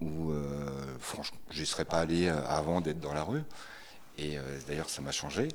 où, 0.00 0.06
où 0.06 0.32
franchement, 1.00 1.38
je 1.50 1.60
ne 1.60 1.64
serais 1.66 1.84
pas 1.84 1.98
allé 2.00 2.28
avant 2.28 2.80
d'être 2.80 3.00
dans 3.00 3.14
la 3.14 3.24
rue. 3.24 3.42
Et 4.18 4.38
euh, 4.38 4.42
d'ailleurs, 4.66 4.88
ça 4.88 5.02
m'a 5.02 5.12
changé. 5.12 5.48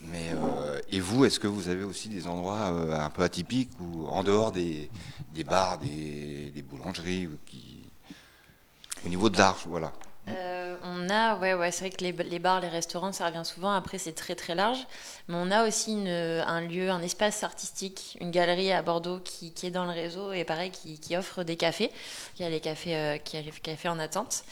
Mais 0.00 0.30
euh, 0.32 0.80
et 0.90 1.00
vous, 1.00 1.24
est-ce 1.24 1.40
que 1.40 1.46
vous 1.46 1.68
avez 1.68 1.84
aussi 1.84 2.08
des 2.08 2.26
endroits 2.26 2.72
euh, 2.72 2.98
un 2.98 3.10
peu 3.10 3.22
atypiques 3.22 3.70
ou 3.80 4.06
en 4.06 4.22
dehors 4.22 4.52
des, 4.52 4.90
des 5.32 5.44
bars, 5.44 5.78
des, 5.78 6.62
boulangeries, 6.62 7.28
au 9.04 9.08
niveau 9.08 9.30
de 9.30 9.38
l'art, 9.38 9.58
voilà? 9.66 9.92
On 10.86 11.08
a, 11.08 11.36
ouais, 11.36 11.54
ouais, 11.54 11.70
c'est 11.70 11.88
vrai 11.88 11.90
que 11.90 12.04
les, 12.04 12.38
bars, 12.38 12.60
les 12.60 12.68
restaurants, 12.68 13.12
ça 13.12 13.26
revient 13.26 13.44
souvent. 13.44 13.72
Après, 13.72 13.98
c'est 13.98 14.12
très 14.12 14.34
très 14.34 14.54
large. 14.54 14.86
Mais 15.28 15.36
on 15.38 15.50
a 15.50 15.66
aussi 15.66 15.92
un 16.08 16.60
lieu, 16.60 16.90
un 16.90 17.00
espace 17.00 17.42
artistique, 17.42 18.16
une 18.20 18.30
galerie 18.30 18.70
à 18.72 18.82
Bordeaux 18.82 19.20
qui, 19.20 19.52
est 19.62 19.70
dans 19.70 19.84
le 19.84 19.90
réseau 19.90 20.32
et 20.32 20.44
pareil, 20.44 20.70
qui, 20.70 21.16
offre 21.16 21.42
des 21.42 21.56
cafés. 21.56 21.90
Il 22.38 22.42
y 22.42 22.44
a 22.44 22.50
les 22.50 22.60
cafés, 22.60 23.20
qui 23.24 23.36
a 23.36 23.42
les 23.42 23.50
cafés 23.50 23.88
en 23.88 23.98
attente. 23.98 24.44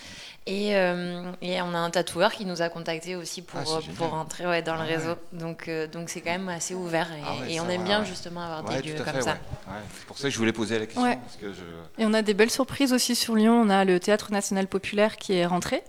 Et, 0.47 0.75
euh, 0.75 1.31
et, 1.41 1.62
on 1.62 1.73
a 1.73 1.79
un 1.79 1.91
tatoueur 1.91 2.33
qui 2.33 2.44
nous 2.44 2.62
a 2.62 2.69
contacté 2.69 3.15
aussi 3.15 3.43
pour, 3.43 3.61
ah, 3.61 3.79
pour 3.97 4.09
rentrer 4.09 4.47
ouais, 4.47 4.62
dans 4.62 4.75
le 4.75 4.81
ah 4.81 4.85
réseau. 4.85 5.15
Donc 5.33 5.71
donc 5.93 6.09
c'est 6.09 6.21
quand 6.21 6.33
même 6.33 6.49
assez 6.49 6.75
ouvert. 6.75 7.11
Et, 7.12 7.23
ah 7.25 7.49
et 7.49 7.61
on 7.61 7.69
aime 7.69 7.85
bien 7.85 8.05
justement 8.05 8.43
avoir 8.43 8.65
des 8.65 8.83
lieux 8.83 8.97
comme 8.97 9.21
ça. 9.21 9.39
C'est 9.97 10.06
pour 10.06 10.19
ça 10.19 10.25
que 10.25 10.31
je 10.31 10.39
voulais 10.39 10.53
poser 10.53 10.79
la 10.79 10.87
question. 10.87 11.03
Parce 11.03 11.37
que 11.37 11.53
je... 11.53 12.03
Et 12.03 12.06
on 12.06 12.12
a 12.12 12.23
des 12.23 12.35
belles 12.35 12.50
surprises 12.50 12.93
aussi 12.93 13.15
sur 13.15 13.37
Lyon. 13.37 13.61
On 13.61 13.71
a 13.71 13.85
le 13.85 14.00
Théâtre 14.00 14.33
National 14.33 14.67
Populaire 14.67 15.17
qui 15.17 15.35
est 15.35 15.47
rentré. 15.47 15.83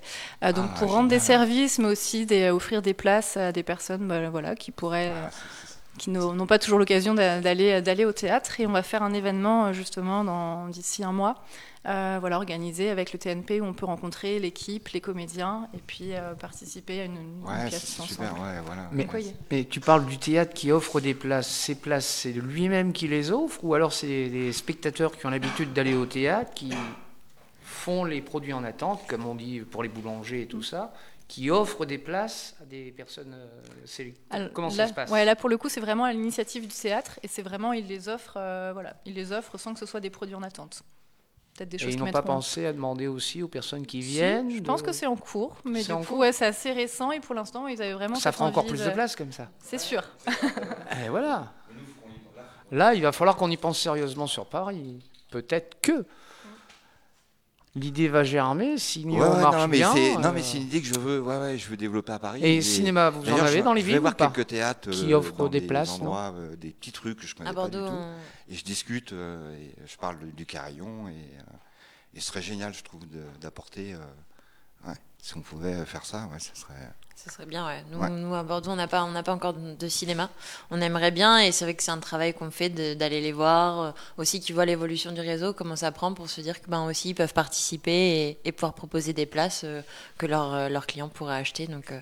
Euh, 0.44 0.54
donc 0.54 0.74
pour 0.76 0.92
rendre 0.92 1.10
des 1.10 1.20
services, 1.20 1.80
mais 1.80 1.88
aussi 1.88 2.26
des, 2.26 2.50
offrir 2.50 2.82
des 2.82 2.94
places 2.94 3.38
à 3.38 3.52
des 3.52 3.64
personnes 3.64 4.08
bah, 4.08 4.30
voilà, 4.30 4.56
qui 4.56 4.72
pourraient 4.72 5.12
qui 5.98 6.10
n'ont 6.10 6.48
pas 6.48 6.60
toujours 6.60 6.80
l'occasion 6.80 7.14
d'aller 7.14 7.82
d'aller 7.82 8.06
au 8.06 8.12
théâtre. 8.12 8.60
Et 8.60 8.68
on 8.68 8.72
va 8.72 8.84
faire 8.84 9.04
un 9.04 9.14
événement 9.14 9.68
euh, 9.68 9.74
justement 9.74 10.68
d'ici 10.70 11.04
un 11.04 11.12
mois. 11.12 11.44
Euh, 11.86 12.18
voilà 12.22 12.38
organisé 12.38 12.90
avec 12.90 13.12
le 13.12 13.20
TNP 13.20 13.60
où 13.60 13.66
on 13.66 13.74
peut 13.74 13.86
rencontrer 13.86 14.40
l'équipe 14.40 14.88
les 14.90 15.02
comédiens 15.02 15.68
et 15.74 15.80
puis 15.86 16.14
euh, 16.14 16.34
participer 16.34 17.02
à 17.02 17.06
une, 17.06 17.18
une 17.18 17.68
pièce 17.68 18.00
ensemble. 18.00 18.30
voilà. 18.66 18.88
mais, 18.94 19.06
mais, 19.52 19.66
tu 19.66 19.82
parles 19.82 20.06
du 20.06 20.18
théâtre 20.18 20.54
qui 20.54 20.72
offre 20.72 21.02
des 21.02 21.14
places 21.14 21.50
ces 21.50 21.76
places 21.76 22.06
c'est 22.06 22.32
lui-même 22.32 22.94
qui 22.94 23.10
les 23.10 23.32
offre 23.32 23.66
ou 23.66 23.74
alors 23.74 23.92
c'est 23.92 24.08
les 24.08 24.54
spectateurs 24.54 25.12
qui 25.12 25.26
ont 25.26 25.30
l'habitude 25.30 25.74
d'aller 25.74 25.94
au 25.94 26.06
théâtre 26.06 26.54
qui 26.54 26.72
font 27.64 28.06
les 28.06 28.22
produits 28.22 28.54
en 28.54 28.64
attente 28.64 29.02
comme 29.10 29.26
on 29.26 29.36
dit 29.36 29.60
pour 29.60 29.84
les 29.84 29.90
boulangers 29.90 30.44
et 30.44 30.48
tout 30.48 30.64
ça 30.64 30.94
qui 31.34 31.50
offre 31.50 31.86
des 31.86 31.98
places 31.98 32.56
à 32.62 32.66
des 32.66 32.92
personnes 32.92 33.36
euh, 33.36 34.50
Comment 34.54 34.70
ça 34.70 34.88
se 34.88 34.94
passe? 34.94 35.10
ouais, 35.10 35.26
Là, 35.26 35.36
pour 35.36 35.50
le 35.50 35.58
coup, 35.58 35.68
c'est 35.68 35.82
vraiment 35.82 36.04
à 36.04 36.14
l'initiative 36.14 36.68
du 36.68 36.76
théâtre 36.76 37.20
et 37.24 37.28
c'est 37.28 37.42
vraiment, 37.42 37.74
ils 37.74 37.88
les 37.88 38.08
offrent, 38.08 38.38
euh, 38.38 38.70
voilà, 38.72 38.98
ils 39.08 39.16
les 39.16 39.32
offrent 39.32 39.58
sans 39.58 39.74
que 39.74 39.80
ce 39.80 39.88
soit 39.88 40.00
des 40.00 40.12
produits 40.12 40.36
en 40.36 40.44
attente. 40.44 40.84
Peut-être 41.56 41.70
des 41.70 41.80
choses 41.80 41.90
et 41.90 41.94
ils 41.94 42.00
n'ont 42.00 42.12
pas 42.12 42.22
pensé 42.22 42.68
à 42.68 42.74
demander 42.74 43.08
aussi 43.08 43.42
aux 43.42 43.48
personnes 43.48 43.84
qui 43.84 44.02
viennent 44.02 44.52
Je 44.52 44.62
pense 44.62 44.84
que 44.84 44.92
c'est 44.92 45.08
en 45.08 45.16
cours, 45.16 45.58
mais 45.66 45.82
du 45.82 45.92
coup, 46.06 46.18
ouais, 46.18 46.34
c'est 46.34 46.46
assez 46.46 46.72
récent 46.72 47.12
et 47.12 47.20
pour 47.20 47.34
l'instant, 47.34 47.68
ils 47.68 47.82
avaient 47.82 47.94
vraiment. 47.94 48.16
Ça 48.16 48.32
fera 48.32 48.46
encore 48.46 48.68
plus 48.68 48.84
de 48.84 48.92
place 48.92 49.16
comme 49.16 49.32
ça. 49.32 49.50
C'est 49.58 49.80
sûr. 49.80 50.04
et 51.04 51.10
voilà. 51.10 51.52
Là, 52.72 52.94
il 52.94 53.02
va 53.02 53.12
falloir 53.12 53.38
qu'on 53.38 53.50
y 53.50 53.58
pense 53.58 53.80
sérieusement 53.80 54.28
sur 54.28 54.46
Paris. 54.46 55.00
Peut-être 55.32 55.82
que 55.82 56.06
l'idée 57.76 58.08
va 58.08 58.24
germer, 58.24 58.78
si 58.78 59.06
ouais, 59.06 59.18
marche 59.18 59.56
non, 59.56 59.68
mais 59.68 59.78
bien. 59.78 59.94
Non, 60.20 60.32
mais 60.32 60.42
c'est 60.42 60.58
une 60.58 60.64
idée 60.64 60.82
que 60.82 60.88
je 60.88 61.00
veux, 61.00 61.22
ouais, 61.22 61.38
ouais, 61.38 61.58
je 61.58 61.68
veux 61.68 61.78
développer 61.78 62.14
à 62.14 62.20
Paris. 62.20 62.44
Et, 62.44 62.62
cinéma, 62.62 63.10
vous 63.10 63.28
en 63.30 63.38
avez 63.38 63.62
dans 63.62 63.74
les 63.74 63.82
villes 63.82 63.92
Je 63.92 63.98
vais 63.98 64.02
voir 64.02 64.16
quelques 64.16 64.48
théâtres 64.48 64.92
qui 64.92 65.14
offrent 65.14 65.50
des, 65.50 65.62
places, 65.62 65.94
endroits, 65.94 66.34
euh, 66.36 66.56
des 66.56 66.72
petits 66.72 66.92
trucs 66.92 67.20
que 67.20 67.28
je 67.28 67.36
connais 67.36 67.54
pas 67.54 67.68
du 67.68 67.78
tout. 67.78 67.88
Et 68.50 68.56
je 68.56 68.64
discute, 68.64 69.14
euh, 69.14 69.56
et 69.58 69.74
je 69.86 69.98
parle 69.98 70.18
du 70.36 70.46
carillon, 70.46 71.08
et, 71.08 71.12
euh, 71.12 72.14
et 72.14 72.20
ce 72.20 72.28
serait 72.28 72.42
génial, 72.42 72.74
je 72.74 72.84
trouve, 72.84 73.02
d'apporter. 73.42 73.96
Si 75.24 75.38
on 75.38 75.42
pouvait 75.42 75.86
faire 75.86 76.06
ça, 76.06 76.28
ouais, 76.34 76.40
ça 76.40 76.54
serait. 76.54 76.92
Ce 77.16 77.30
serait 77.30 77.46
bien, 77.46 77.66
ouais. 77.66 77.82
Nous, 77.92 78.36
à 78.36 78.44
Bordeaux, 78.44 78.72
on 78.72 78.76
n'a 78.76 78.90
pas, 78.90 79.06
on 79.06 79.24
pas 79.24 79.32
encore 79.32 79.54
de, 79.54 79.88
cinéma. 79.88 80.30
On 80.70 80.82
aimerait 80.82 81.12
bien, 81.12 81.40
et 81.40 81.54
c'est 81.54 81.64
vrai 81.64 81.76
que 81.76 81.82
c'est 81.82 81.92
un 81.92 82.00
travail 82.00 82.34
qu'on 82.34 82.52
fait 82.52 82.70
d'aller 82.70 83.22
les 83.22 83.32
voir, 83.32 83.80
euh, 83.80 83.92
aussi 84.18 84.42
qui 84.42 84.52
voient 84.52 84.66
l'évolution 84.66 85.14
du 85.14 85.22
réseau, 85.22 85.54
comment 85.54 85.78
ça 85.78 85.94
prend 85.94 86.14
pour 86.14 86.30
se 86.30 86.42
dire 86.42 86.62
que 86.62 86.70
ben 86.70 86.86
aussi 86.86 87.12
ils 87.12 87.16
peuvent 87.16 87.34
participer 87.34 88.38
et, 88.44 88.52
pouvoir 88.52 88.74
proposer 88.74 89.14
des 89.14 89.26
places 89.26 89.62
euh, 89.64 89.82
que 90.18 90.26
euh, 90.26 90.68
leurs 90.68 90.88
clients 90.88 91.08
pourraient 91.08 91.38
acheter. 91.38 91.68
Donc 91.68 91.94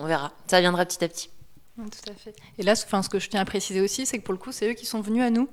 on 0.00 0.06
verra. 0.06 0.32
Ça 0.48 0.60
viendra 0.60 0.84
petit 0.84 1.04
à 1.04 1.08
petit. 1.08 1.30
Tout 1.78 2.10
à 2.10 2.14
fait. 2.14 2.34
Et 2.58 2.64
là, 2.64 2.72
enfin, 2.72 3.02
ce 3.02 3.08
que 3.08 3.20
je 3.20 3.28
tiens 3.28 3.40
à 3.40 3.44
préciser 3.44 3.80
aussi, 3.80 4.04
c'est 4.04 4.18
que 4.18 4.24
pour 4.24 4.34
le 4.34 4.38
coup, 4.38 4.50
c'est 4.50 4.70
eux 4.70 4.74
qui 4.74 4.84
sont 4.84 5.00
venus 5.00 5.22
à 5.22 5.30
nous. 5.30 5.48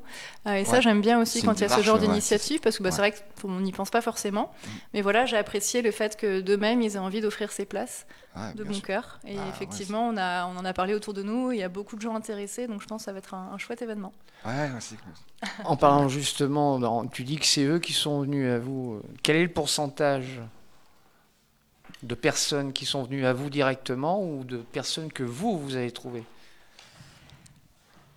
Euh, 0.48 0.56
et 0.56 0.66
ça, 0.66 0.82
j'aime 0.82 1.02
bien 1.02 1.22
aussi 1.22 1.44
quand 1.44 1.54
il 1.54 1.62
y 1.62 1.66
a 1.66 1.70
ce 1.70 1.82
genre 1.82 2.00
d'initiative, 2.00 2.60
parce 2.62 2.78
que 2.78 2.84
bah, 2.84 2.92
c'est 2.92 2.98
vrai 2.98 3.14
qu'on 3.42 3.60
n'y 3.60 3.72
pense 3.72 3.92
pas 3.92 4.02
forcément. 4.02 4.52
Mm. 4.52 4.70
Mais 4.96 5.02
voilà, 5.02 5.26
j'ai 5.26 5.38
apprécié 5.38 5.84
le 5.84 5.92
fait 5.92 6.18
que 6.18 6.42
d'eux-mêmes, 6.42 6.82
ils 6.82 6.96
aient 6.96 7.00
envie 7.00 7.22
d'offrir 7.22 7.52
ces 7.52 7.66
places 7.66 8.08
de 8.56 8.64
bon 8.64 8.80
cœur. 8.82 9.20
Et 9.26 9.38
ah, 9.38 9.50
effectivement, 9.50 10.10
on, 10.10 10.18
a, 10.18 10.46
on 10.48 10.58
en 10.58 10.66
a 10.66 10.74
parlé 10.74 10.94
autour 10.94 11.14
de 11.14 11.24
nous, 11.24 11.52
il 11.52 11.60
y 11.60 11.64
a 11.64 11.70
beaucoup 11.70 11.96
de 11.96 12.02
gens 12.02 12.16
intéressés, 12.16 12.68
donc 12.68 12.82
je 12.82 12.88
pense 12.88 13.02
que 13.02 13.06
ça 13.06 13.14
va 13.14 13.20
être 13.20 13.34
un, 13.34 13.58
chouette 13.58 13.82
événement. 13.82 14.14
Ouais, 14.46 14.70
en 15.64 15.78
parlant 15.78 16.10
justement, 16.10 17.06
tu 17.08 17.24
dis 17.24 17.38
que 17.38 17.46
c'est 17.46 17.64
eux 17.64 17.80
qui 17.80 17.94
sont 17.94 18.22
venus 18.22 18.52
à 18.52 18.60
vous. 18.60 19.02
Quel 19.24 19.38
est 19.38 19.44
le 19.44 19.54
pourcentage 19.54 20.42
de 22.06 22.16
personnes 22.16 22.72
qui 22.72 22.86
sont 22.86 23.04
venues 23.04 23.26
à 23.26 23.34
vous 23.34 23.50
directement 23.50 24.24
ou 24.24 24.44
de 24.44 24.58
personnes 24.58 25.12
que 25.12 25.24
vous, 25.24 25.58
vous 25.58 25.76
avez 25.76 25.92
trouvées? 25.92 26.24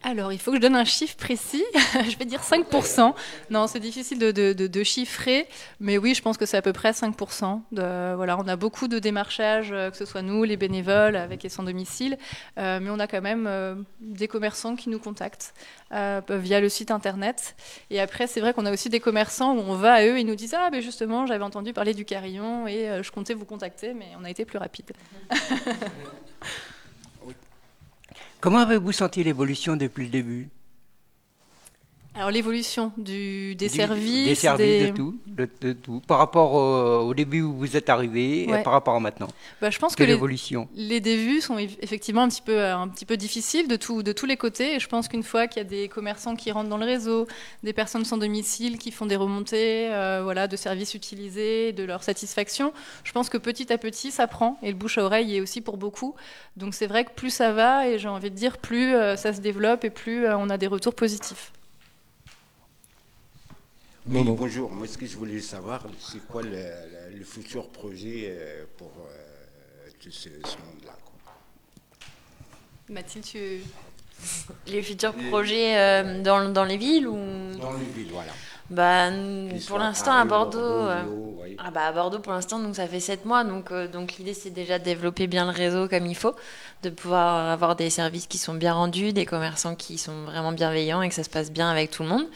Alors, 0.04 0.32
il 0.32 0.38
faut 0.38 0.52
que 0.52 0.58
je 0.58 0.62
donne 0.62 0.76
un 0.76 0.84
chiffre 0.84 1.16
précis. 1.16 1.64
je 2.08 2.16
vais 2.16 2.24
dire 2.24 2.40
5%. 2.40 3.14
Non, 3.50 3.66
c'est 3.66 3.80
difficile 3.80 4.18
de, 4.18 4.30
de, 4.52 4.84
chiffrer, 4.84 5.48
mais 5.80 5.98
oui, 5.98 6.14
je 6.14 6.22
pense 6.22 6.36
que 6.38 6.46
c'est 6.46 6.56
à 6.56 6.62
peu 6.62 6.72
près 6.72 6.92
5%. 6.92 7.60
De, 7.72 8.14
voilà, 8.14 8.38
on 8.38 8.46
a 8.46 8.54
beaucoup 8.54 8.86
de 8.86 9.00
démarchages, 9.00 9.72
euh, 9.72 9.90
que 9.90 9.96
ce 9.96 10.04
soit 10.04 10.22
nous, 10.22 10.44
les 10.44 10.56
bénévoles, 10.56 11.16
avec 11.16 11.44
et 11.44 11.48
sans 11.48 11.64
domicile, 11.64 12.16
euh, 12.58 12.78
mais 12.80 12.90
on 12.90 13.00
a 13.00 13.08
quand 13.08 13.20
même 13.20 13.46
euh, 13.48 13.74
des 14.00 14.28
commerçants 14.28 14.76
qui 14.76 14.88
nous 14.88 15.00
contactent 15.00 15.52
via 15.90 16.60
le 16.60 16.68
site 16.68 16.90
internet. 16.90 17.56
Et 17.90 17.98
après, 17.98 18.26
c'est 18.26 18.40
vrai 18.40 18.52
qu'on 18.52 18.66
a 18.66 18.72
aussi 18.72 18.90
des 18.90 19.00
commerçants 19.00 19.54
où 19.54 19.60
on 19.60 19.74
va 19.74 19.94
à 19.94 20.04
eux, 20.04 20.20
ils 20.20 20.26
nous 20.26 20.36
disent 20.36 20.54
Ah, 20.54 20.68
mais 20.70 20.82
justement, 20.82 21.26
j'avais 21.26 21.44
entendu 21.44 21.72
parler 21.72 21.94
du 21.94 22.04
carillon 22.04 22.68
et 22.68 23.02
je 23.02 23.10
comptais 23.10 23.32
vous 23.32 23.46
contacter, 23.46 23.94
mais 23.94 24.08
on 24.20 24.24
a 24.24 24.30
été 24.30 24.44
plus 24.44 24.58
rapide. 24.58 24.92
Comment 28.40 28.58
avez-vous 28.58 28.92
senti 28.92 29.24
l'évolution 29.24 29.74
depuis 29.74 30.04
le 30.04 30.10
début? 30.10 30.48
Alors 32.18 32.32
l'évolution 32.32 32.90
du, 32.98 33.54
des 33.54 33.68
Du- 33.68 33.76
services, 33.76 34.26
Des 34.26 34.34
services, 34.34 34.66
des- 34.66 34.90
de 34.90 34.96
tout, 34.96 35.16
de, 35.28 35.48
de 35.60 35.72
tout. 35.72 36.02
Par 36.08 36.18
rapport 36.18 36.52
au, 36.54 37.08
au 37.08 37.14
début 37.14 37.42
où 37.42 37.52
vous 37.54 37.76
êtes 37.76 37.88
arrivé 37.88 38.44
Ouais. 38.48 38.58
et 38.60 38.62
par 38.64 38.72
rapport 38.72 38.96
à 38.96 39.00
maintenant. 39.00 39.28
Bah, 39.60 39.70
je 39.70 39.78
pense 39.78 39.94
que 39.94 40.02
les, 40.02 41.00
débuts 41.00 41.40
sont 41.40 41.58
eff- 41.58 41.76
effectivement 41.80 42.22
un 42.22 42.28
petit 42.28 42.42
peu, 42.42 42.58
euh, 42.58 42.76
un 42.76 42.88
petit 42.88 43.04
peu 43.06 43.16
difficiles 43.16 43.68
de, 43.68 43.76
tout, 43.76 44.02
de 44.02 44.10
tous 44.12 44.26
les 44.26 44.36
côtés. 44.36 44.74
Et 44.74 44.80
je 44.80 44.88
pense 44.88 45.06
qu'une 45.06 45.22
fois 45.22 45.46
qu'il 45.46 45.62
y 45.62 45.64
a 45.64 45.68
des 45.68 45.86
commerçants 45.86 46.34
qui 46.34 46.50
rentrent 46.50 46.68
dans 46.68 46.76
le 46.76 46.86
réseau, 46.86 47.28
des 47.62 47.72
personnes 47.72 48.04
sans 48.04 48.18
domicile 48.18 48.78
qui 48.78 48.90
font 48.90 49.06
des 49.06 49.14
remontées 49.16 49.88
euh, 49.92 50.20
voilà, 50.24 50.48
de 50.48 50.56
services 50.56 50.94
utilisés, 50.94 51.72
de 51.72 51.84
leur 51.84 52.02
satisfaction, 52.02 52.72
je 53.04 53.12
pense 53.12 53.28
que 53.28 53.38
petit 53.38 53.72
à 53.72 53.78
petit, 53.78 54.10
ça 54.10 54.26
prend. 54.26 54.58
Et 54.64 54.68
le 54.72 54.76
bouche 54.76 54.98
à 54.98 55.04
oreille 55.04 55.36
est 55.36 55.40
aussi 55.40 55.60
pour 55.60 55.76
beaucoup. 55.76 56.16
Donc 56.56 56.74
c'est 56.74 56.88
vrai 56.88 57.04
que 57.04 57.10
plus 57.14 57.30
ça 57.30 57.52
va, 57.52 57.88
et 57.88 58.00
j'ai 58.00 58.08
envie 58.08 58.30
de 58.30 58.34
dire, 58.36 58.58
plus 58.58 58.92
euh, 58.94 59.14
ça 59.16 59.32
se 59.32 59.40
développe 59.40 59.84
et 59.84 59.90
plus 59.90 60.24
euh, 60.26 60.36
on 60.36 60.50
a 60.50 60.58
des 60.58 60.66
retours 60.66 60.94
positifs. 60.94 61.52
Oui, 64.10 64.22
bonjour. 64.24 64.70
Moi, 64.70 64.86
ce 64.86 64.96
que 64.96 65.06
je 65.06 65.16
voulais 65.16 65.40
savoir, 65.40 65.82
c'est 66.00 66.24
quoi 66.26 66.42
le, 66.42 66.50
le- 66.50 67.18
le 67.18 67.24
futur 67.24 67.68
projet 67.68 68.26
euh, 68.28 68.64
pour 68.76 68.90
euh, 69.06 69.88
tout 70.02 70.10
ce, 70.10 70.28
ce 70.30 70.56
monde-là. 70.58 70.92
Mathilde, 72.88 73.24
tu... 73.24 73.60
Les 74.66 74.82
futurs 74.82 75.14
projets 75.30 75.76
euh, 75.78 76.22
dans, 76.22 76.48
dans 76.48 76.64
les 76.64 76.76
villes 76.76 77.06
ou 77.06 77.16
Dans 77.60 77.72
les 77.74 77.84
villes, 77.94 78.10
voilà. 78.12 78.32
bah, 78.68 79.10
pour 79.68 79.78
l'instant 79.78 80.12
à 80.12 80.24
Bordeaux. 80.24 80.58
euh, 80.58 81.02
Lyon, 81.04 81.34
oui. 81.42 81.56
Ah 81.58 81.70
bah 81.70 81.86
à 81.86 81.92
Bordeaux 81.92 82.18
pour 82.18 82.32
l'instant 82.32 82.58
donc 82.58 82.74
ça 82.76 82.86
fait 82.88 82.98
sept 83.00 83.24
mois 83.24 83.42
donc 83.44 83.70
euh, 83.70 83.86
donc 83.88 84.14
l'idée 84.18 84.34
c'est 84.34 84.50
déjà 84.50 84.78
de 84.80 84.84
développer 84.84 85.26
bien 85.28 85.44
le 85.44 85.56
réseau 85.56 85.88
comme 85.88 86.06
il 86.06 86.16
faut, 86.16 86.34
de 86.82 86.90
pouvoir 86.90 87.48
avoir 87.50 87.76
des 87.76 87.90
services 87.90 88.26
qui 88.26 88.38
sont 88.38 88.54
bien 88.54 88.72
rendus, 88.74 89.12
des 89.12 89.24
commerçants 89.24 89.76
qui 89.76 89.98
sont 89.98 90.22
vraiment 90.24 90.50
bienveillants 90.52 91.00
et 91.02 91.08
que 91.08 91.14
ça 91.14 91.22
se 91.24 91.30
passe 91.30 91.52
bien 91.52 91.70
avec 91.70 91.92
tout 91.92 92.02
le 92.02 92.08
monde. 92.08 92.26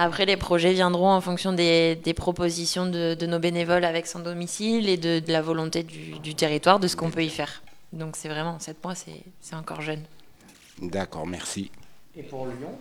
Après 0.00 0.26
les 0.26 0.36
projets 0.36 0.72
viendront 0.72 1.10
en 1.10 1.20
fonction 1.20 1.52
des, 1.52 1.96
des 1.96 2.14
propositions 2.14 2.86
de, 2.86 3.14
de 3.14 3.26
nos 3.26 3.40
bénévoles 3.40 3.84
avec 3.84 4.06
sans 4.06 4.20
domicile 4.20 4.88
et 4.88 4.96
de, 4.96 5.18
de 5.18 5.32
la 5.32 5.42
volonté 5.42 5.82
du, 5.82 6.20
du 6.20 6.36
territoire 6.36 6.78
de 6.78 6.86
ce 6.86 6.94
qu'on 6.94 7.10
peut 7.10 7.24
y 7.24 7.28
faire. 7.28 7.62
Donc 7.92 8.14
c'est 8.16 8.28
vraiment 8.28 8.60
sept 8.60 8.82
mois 8.84 8.94
c'est 8.94 9.24
c'est 9.40 9.56
encore 9.56 9.82
jeune. 9.82 10.02
D'accord, 10.80 11.26
merci. 11.26 11.72
Et 12.16 12.22
pour 12.22 12.46
Lyon? 12.46 12.78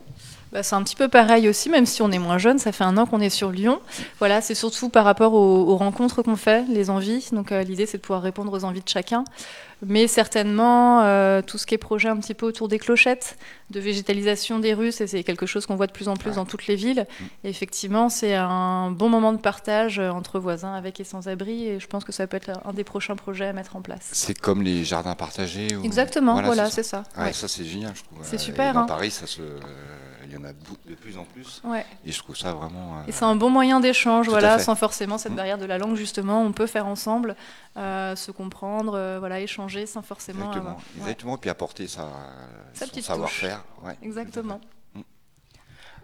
Bah, 0.53 0.63
c'est 0.63 0.75
un 0.75 0.83
petit 0.83 0.95
peu 0.95 1.07
pareil 1.09 1.49
aussi, 1.49 1.69
même 1.69 1.85
si 1.85 2.01
on 2.01 2.09
est 2.11 2.19
moins 2.19 2.37
jeune. 2.37 2.57
Ça 2.57 2.71
fait 2.71 2.83
un 2.85 2.97
an 2.97 3.05
qu'on 3.05 3.19
est 3.19 3.29
sur 3.29 3.51
Lyon. 3.51 3.81
Voilà, 4.19 4.39
c'est 4.41 4.55
surtout 4.55 4.89
par 4.89 5.03
rapport 5.05 5.33
aux, 5.33 5.65
aux 5.67 5.75
rencontres 5.77 6.21
qu'on 6.21 6.35
fait, 6.37 6.63
les 6.69 6.89
envies. 6.89 7.27
Donc 7.33 7.51
euh, 7.51 7.63
l'idée, 7.63 7.85
c'est 7.85 7.97
de 7.97 8.01
pouvoir 8.01 8.21
répondre 8.21 8.53
aux 8.53 8.63
envies 8.63 8.81
de 8.81 8.87
chacun. 8.89 9.23
Mais 9.85 10.07
certainement, 10.07 11.01
euh, 11.03 11.43
tout 11.43 11.59
ce 11.59 11.67
qui 11.67 11.75
est 11.75 11.77
projet 11.77 12.09
un 12.09 12.17
petit 12.17 12.33
peu 12.33 12.47
autour 12.47 12.67
des 12.67 12.79
clochettes, 12.79 13.37
de 13.69 13.79
végétalisation 13.79 14.57
des 14.57 14.73
rues, 14.73 14.91
c'est 14.91 15.23
quelque 15.23 15.45
chose 15.45 15.67
qu'on 15.67 15.75
voit 15.75 15.85
de 15.85 15.91
plus 15.91 16.07
en 16.07 16.15
plus 16.15 16.35
dans 16.35 16.45
toutes 16.45 16.65
les 16.65 16.75
villes. 16.75 17.05
Et 17.43 17.49
effectivement, 17.49 18.09
c'est 18.09 18.33
un 18.33 18.89
bon 18.89 19.09
moment 19.09 19.33
de 19.33 19.37
partage 19.37 19.99
euh, 19.99 20.09
entre 20.09 20.39
voisins 20.39 20.73
avec 20.73 20.99
et 20.99 21.03
sans 21.03 21.27
abri. 21.27 21.67
Et 21.67 21.79
je 21.79 21.85
pense 21.87 22.05
que 22.05 22.11
ça 22.11 22.25
peut 22.25 22.37
être 22.37 22.51
un 22.65 22.73
des 22.73 22.83
prochains 22.85 23.15
projets 23.17 23.45
à 23.47 23.53
mettre 23.53 23.75
en 23.75 23.81
place. 23.81 24.07
C'est 24.13 24.39
comme 24.39 24.63
les 24.63 24.83
jardins 24.83 25.13
partagés 25.13 25.75
ou- 25.75 25.83
Exactement, 25.83 26.41
voilà, 26.41 26.65
c'est 26.67 26.77
c'est 26.81 26.83
ça. 26.89 27.03
Ouais, 27.17 27.25
Ouais. 27.25 27.33
ça 27.33 27.47
c'est 27.47 27.65
génial, 27.65 27.91
je 27.95 28.03
trouve. 28.03 28.17
C'est 28.23 28.39
super, 28.39 28.73
Dans 28.73 28.79
hein. 28.81 28.85
Paris, 28.85 29.11
ça 29.11 29.27
se, 29.27 29.41
y 30.39 30.46
en 30.46 30.50
a 30.50 30.53
de 30.53 30.96
plus 30.96 31.17
en 31.17 31.24
plus. 31.25 31.62
Ouais. 31.63 31.86
Et 32.06 32.12
je 32.12 32.20
trouve 32.20 32.36
ça 32.38 32.53
vraiment. 32.53 33.00
euh, 33.00 33.08
Et 33.08 33.12
c'est 33.12 33.25
un 33.25 33.36
bon 33.36 33.50
moyen 33.50 33.79
d'échange, 33.79 34.29
voilà, 34.29 34.60
sans 34.60 34.75
forcément 34.75 35.17
cette 35.17 35.34
Mm. 35.34 35.36
barrière 35.36 35.58
de 35.58 35.65
la 35.65 35.77
langue, 35.77 35.96
justement. 35.96 36.41
On 36.44 36.51
peut 36.51 36.67
faire 36.67 36.86
ensemble, 36.88 37.36
euh, 37.77 38.15
se 38.15 38.32
comprendre, 38.32 38.94
euh, 38.96 39.20
voilà, 39.20 39.39
échanger 39.39 39.86
sans 39.86 40.01
forcément 40.01 40.48
Exactement, 40.48 40.70
avoir- 40.72 40.77
Ouais, 40.96 41.01
exactement. 41.01 41.36
Et 41.36 41.39
puis 41.39 41.50
apporter 41.50 41.88
sa, 41.88 42.08
Sa 42.74 42.86
son 42.88 43.01
savoir-faire. 43.01 43.63
Ouais. 43.84 43.98
exactement. 44.01 44.60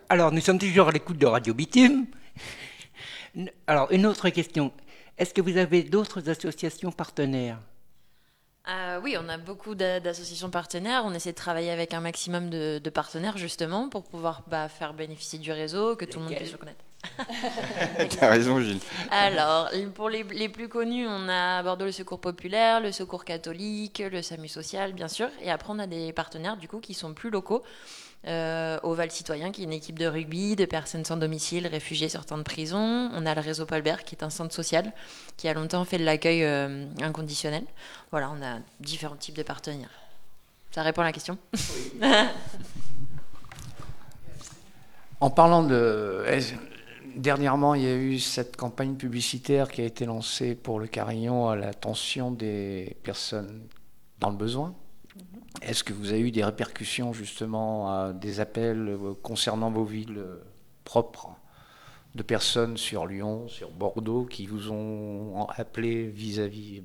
Alors, 0.10 0.32
nous 0.32 0.42
sommes 0.42 0.60
toujours 0.60 0.90
à 0.90 0.92
l'écoute 0.92 1.18
de 1.18 1.26
Radio 1.26 1.54
Bitume. 1.54 2.06
Alors, 3.68 3.92
une 3.92 4.06
autre 4.06 4.30
question. 4.30 4.72
Est-ce 5.18 5.34
que 5.34 5.42
vous 5.42 5.58
avez 5.58 5.84
d'autres 5.84 6.30
associations 6.30 6.92
partenaires? 6.92 7.58
Euh, 8.70 9.00
oui, 9.04 9.18
on 9.20 9.28
a 9.28 9.38
beaucoup 9.38 9.76
d'a- 9.76 10.00
d'associations 10.00 10.50
partenaires. 10.50 11.04
On 11.06 11.14
essaie 11.14 11.32
de 11.32 11.38
travailler 11.38 11.70
avec 11.70 11.94
un 11.94 12.00
maximum 12.00 12.50
de, 12.50 12.80
de 12.82 12.90
partenaires 12.90 13.38
justement 13.38 13.90
pour 13.90 14.04
pouvoir 14.04 14.44
bah, 14.48 14.70
faire 14.70 14.94
bénéficier 14.94 15.38
du 15.38 15.52
réseau, 15.52 15.96
que 15.98 16.06
tout 16.06 16.20
le 16.20 16.26
monde 16.26 16.36
puisse 16.36 16.52
le 16.54 16.58
connaître. 16.58 16.84
T'as 18.20 18.30
raison, 18.30 18.62
Gilles. 18.62 18.80
Alors, 19.12 19.70
pour 19.94 20.10
les, 20.10 20.24
les 20.24 20.48
plus 20.48 20.70
connus, 20.70 21.06
on 21.06 21.28
a 21.28 21.58
à 21.58 21.64
Bordeaux 21.64 21.84
le 21.84 21.92
Secours 21.92 22.22
Populaire, 22.22 22.80
le 22.80 22.94
Secours 22.94 23.26
Catholique, 23.26 24.02
le 24.10 24.22
SAMU 24.22 24.48
Social, 24.48 24.94
bien 24.94 25.10
sûr. 25.10 25.28
Et 25.42 25.52
après, 25.52 25.74
on 25.74 25.80
a 25.80 25.88
des 25.88 26.14
partenaires, 26.14 26.56
du 26.56 26.70
coup, 26.70 26.80
qui 26.80 26.94
sont 26.94 27.14
plus 27.14 27.30
locaux. 27.30 27.64
Euh, 28.26 28.80
Oval 28.84 29.12
Citoyen, 29.12 29.52
qui 29.52 29.62
est 29.62 29.66
une 29.66 29.74
équipe 29.74 30.00
de 30.00 30.06
rugby, 30.06 30.56
de 30.56 30.66
personnes 30.66 31.04
sans 31.04 31.18
domicile, 31.18 31.68
réfugiés 31.68 32.08
sortant 32.08 32.38
de 32.38 32.44
prison. 32.44 33.10
On 33.14 33.26
a 33.26 33.36
le 33.36 33.42
réseau 33.42 33.66
Paulbert, 33.66 34.04
qui 34.06 34.16
est 34.16 34.24
un 34.24 34.30
centre 34.30 34.54
social, 34.54 34.94
qui 35.36 35.50
a 35.50 35.54
longtemps 35.54 35.84
fait 35.84 35.98
de 35.98 36.06
l'accueil 36.06 36.44
euh, 36.44 36.86
inconditionnel. 37.02 37.64
Voilà, 38.12 38.32
on 38.32 38.42
a 38.42 38.60
différents 38.80 39.18
types 39.18 39.36
de 39.36 39.44
partenaires. 39.44 39.92
Ça 40.72 40.84
répond 40.84 41.02
à 41.02 41.06
la 41.06 41.12
question? 41.12 41.38
En 45.20 45.30
parlant 45.30 45.64
de. 45.64 46.26
Dernièrement, 47.16 47.76
il 47.76 47.84
y 47.84 47.88
a 47.88 47.96
eu 47.96 48.20
cette 48.20 48.58
campagne 48.58 48.96
publicitaire 48.96 49.70
qui 49.70 49.80
a 49.80 49.86
été 49.86 50.06
lancée 50.06 50.54
pour 50.54 50.82
le 50.82 50.88
Carillon 50.88 51.48
à 51.48 51.56
l'attention 51.56 52.30
des 52.30 52.98
personnes 53.04 53.62
dans 54.20 54.32
le 54.32 54.36
besoin? 54.36 54.76
Est-ce 55.66 55.84
que 55.84 55.94
vous 55.94 56.12
avez 56.12 56.20
eu 56.20 56.32
des 56.32 56.44
répercussions 56.44 57.14
justement 57.14 58.12
des 58.12 58.40
appels 58.40 58.90
euh, 58.90 59.14
concernant 59.22 59.72
vos 59.72 59.86
villes 59.86 60.18
euh, 60.18 60.44
propres 60.84 61.30
de 62.16 62.24
personnes 62.24 62.78
sur 62.78 63.08
Lyon, 63.08 63.48
sur 63.48 63.72
Bordeaux 63.72 64.26
qui 64.26 64.46
vous 64.46 64.72
ont 64.72 65.48
appelé 65.56 66.08
vis-à-vis 66.08 66.84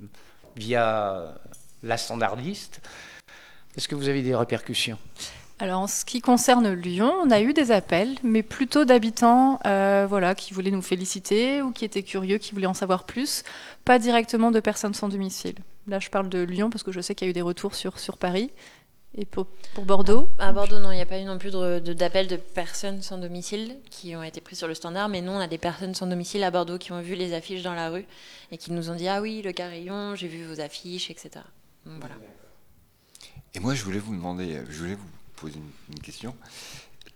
via 0.56 1.35
la 1.82 1.97
standardiste? 1.97 2.80
Est-ce 3.76 3.88
que 3.88 3.94
vous 3.94 4.08
avez 4.08 4.23
des 4.23 4.35
répercussions? 4.35 4.99
Alors, 5.61 5.80
en 5.80 5.87
ce 5.88 6.04
qui 6.04 6.20
concerne 6.20 6.73
Lyon, 6.73 7.12
on 7.25 7.30
a 7.32 7.40
eu 7.40 7.52
des 7.52 7.73
appels, 7.73 8.14
mais 8.23 8.44
plutôt 8.44 8.85
d'habitants 8.85 9.58
euh, 9.66 10.06
voilà, 10.08 10.37
qui 10.37 10.54
voulaient 10.54 10.70
nous 10.70 10.82
féliciter 10.82 11.62
ou 11.62 11.73
qui 11.73 11.85
étaient 11.85 12.04
curieux, 12.04 12.38
qui 12.38 12.54
voulaient 12.54 12.66
en 12.66 12.75
savoir 12.75 13.04
plus, 13.04 13.42
pas 13.85 13.99
directement 13.99 14.52
de 14.52 14.61
personnes 14.61 14.94
sans 14.94 15.08
domicile. 15.08 15.56
Là, 15.88 15.99
je 15.99 16.11
parle 16.11 16.28
de 16.28 16.40
Lyon 16.42 16.71
parce 16.71 16.83
que 16.85 16.92
je 16.92 17.00
sais 17.00 17.14
qu'il 17.14 17.26
y 17.26 17.28
a 17.28 17.30
eu 17.30 17.35
des 17.35 17.42
retours 17.42 17.75
sur, 17.75 17.99
sur 17.99 18.16
Paris. 18.18 18.50
Et 19.14 19.25
pour, 19.25 19.47
pour 19.75 19.85
Bordeaux 19.87 20.28
À 20.38 20.52
Bordeaux, 20.52 20.78
non, 20.80 20.92
il 20.92 20.97
n'y 20.97 21.00
a 21.02 21.07
pas 21.07 21.18
eu 21.18 21.25
non 21.25 21.38
plus 21.38 21.50
de- 21.50 21.78
de- 21.78 21.92
d'appels 21.95 22.28
de, 22.28 22.37
personnes 22.37 23.00
sans 23.00 23.16
domicile 23.16 23.78
qui 23.90 24.14
ont 24.14 24.23
été 24.23 24.42
pris 24.42 24.54
sur 24.54 24.68
le 24.68 24.75
standard, 24.75 25.09
mais 25.09 25.23
nous, 25.23 25.33
on 25.33 25.38
a 25.40 25.47
des 25.49 25.57
personnes 25.57 25.95
sans 25.95 26.07
domicile 26.07 26.45
à 26.45 26.50
Bordeaux 26.50 26.76
qui 26.76 26.92
ont 26.92 27.00
vu 27.00 27.14
les 27.14 27.33
affiches 27.33 27.62
dans 27.62 27.73
la 27.75 27.88
rue 27.88 28.04
et 28.52 28.59
qui 28.59 28.71
nous 28.71 28.90
ont 28.90 28.95
dit 28.95 29.09
Ah 29.09 29.23
oui, 29.23 29.40
le 29.42 29.52
carillon, 29.52 30.14
j'ai 30.14 30.28
vu 30.28 30.45
vos 30.45 30.61
affiches, 30.61 31.11
etc. 31.11 31.30
Donc, 31.87 32.00
voilà. 32.00 32.16
Et 33.54 33.61
moi, 33.61 33.75
je 33.75 33.83
voulais 33.83 33.99
vous 33.99 34.14
demander, 34.14 34.57
euh, 34.57 34.64
je 34.68 34.78
voulais 34.78 34.95
vous 34.95 35.09
poser 35.37 35.57
une, 35.57 35.71
une 35.95 36.00
question. 36.00 36.37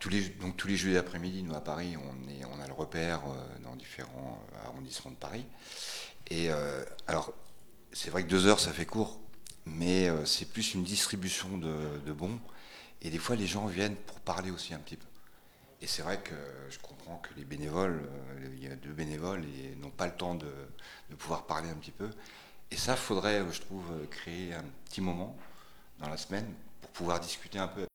Tous 0.00 0.08
les, 0.08 0.22
donc, 0.30 0.56
tous 0.56 0.66
les 0.68 0.76
jeudis 0.76 0.96
après-midi, 0.96 1.42
nous, 1.42 1.54
à 1.54 1.60
Paris, 1.60 1.94
on, 1.98 2.30
est, 2.30 2.44
on 2.46 2.60
a 2.60 2.66
le 2.66 2.72
repère 2.72 3.20
euh, 3.26 3.64
dans 3.64 3.76
différents 3.76 4.42
euh, 4.54 4.66
arrondissements 4.68 5.10
de 5.10 5.16
Paris. 5.16 5.44
Et 6.30 6.50
euh, 6.50 6.82
alors, 7.06 7.32
c'est 7.92 8.10
vrai 8.10 8.22
que 8.24 8.28
deux 8.28 8.46
heures, 8.46 8.60
ça 8.60 8.72
fait 8.72 8.86
court, 8.86 9.20
mais 9.66 10.08
euh, 10.08 10.24
c'est 10.24 10.46
plus 10.46 10.74
une 10.74 10.82
distribution 10.82 11.58
de, 11.58 12.12
bons. 12.12 12.38
Et 13.02 13.10
des 13.10 13.18
fois, 13.18 13.36
les 13.36 13.46
gens 13.46 13.66
viennent 13.66 13.96
pour 13.96 14.20
parler 14.20 14.50
aussi 14.50 14.74
un 14.74 14.78
petit 14.78 14.96
peu. 14.96 15.06
Et 15.80 15.86
c'est 15.86 16.02
vrai 16.02 16.20
que 16.20 16.34
je 16.70 16.78
comprends 16.78 17.18
que 17.18 17.30
les 17.36 17.44
bénévoles, 17.44 18.02
euh, 18.04 18.48
il 18.56 18.62
y 18.62 18.70
a 18.70 18.76
deux 18.76 18.92
bénévoles 18.92 19.44
et 19.44 19.74
n'ont 19.76 19.90
pas 19.90 20.06
le 20.06 20.14
temps 20.14 20.34
de, 20.34 20.52
de 21.10 21.14
pouvoir 21.16 21.46
parler 21.46 21.68
un 21.68 21.74
petit 21.74 21.90
peu. 21.90 22.08
Et 22.70 22.76
ça, 22.76 22.96
faudrait, 22.96 23.40
euh, 23.40 23.52
je 23.52 23.60
trouve, 23.60 23.84
créer 24.10 24.54
un 24.54 24.64
petit 24.86 25.00
moment 25.00 25.36
dans 25.98 26.08
la 26.08 26.16
semaine 26.16 26.46
pour 26.80 26.90
pouvoir 26.90 27.20
discuter 27.20 27.58
un 27.58 27.68
peu. 27.68 27.86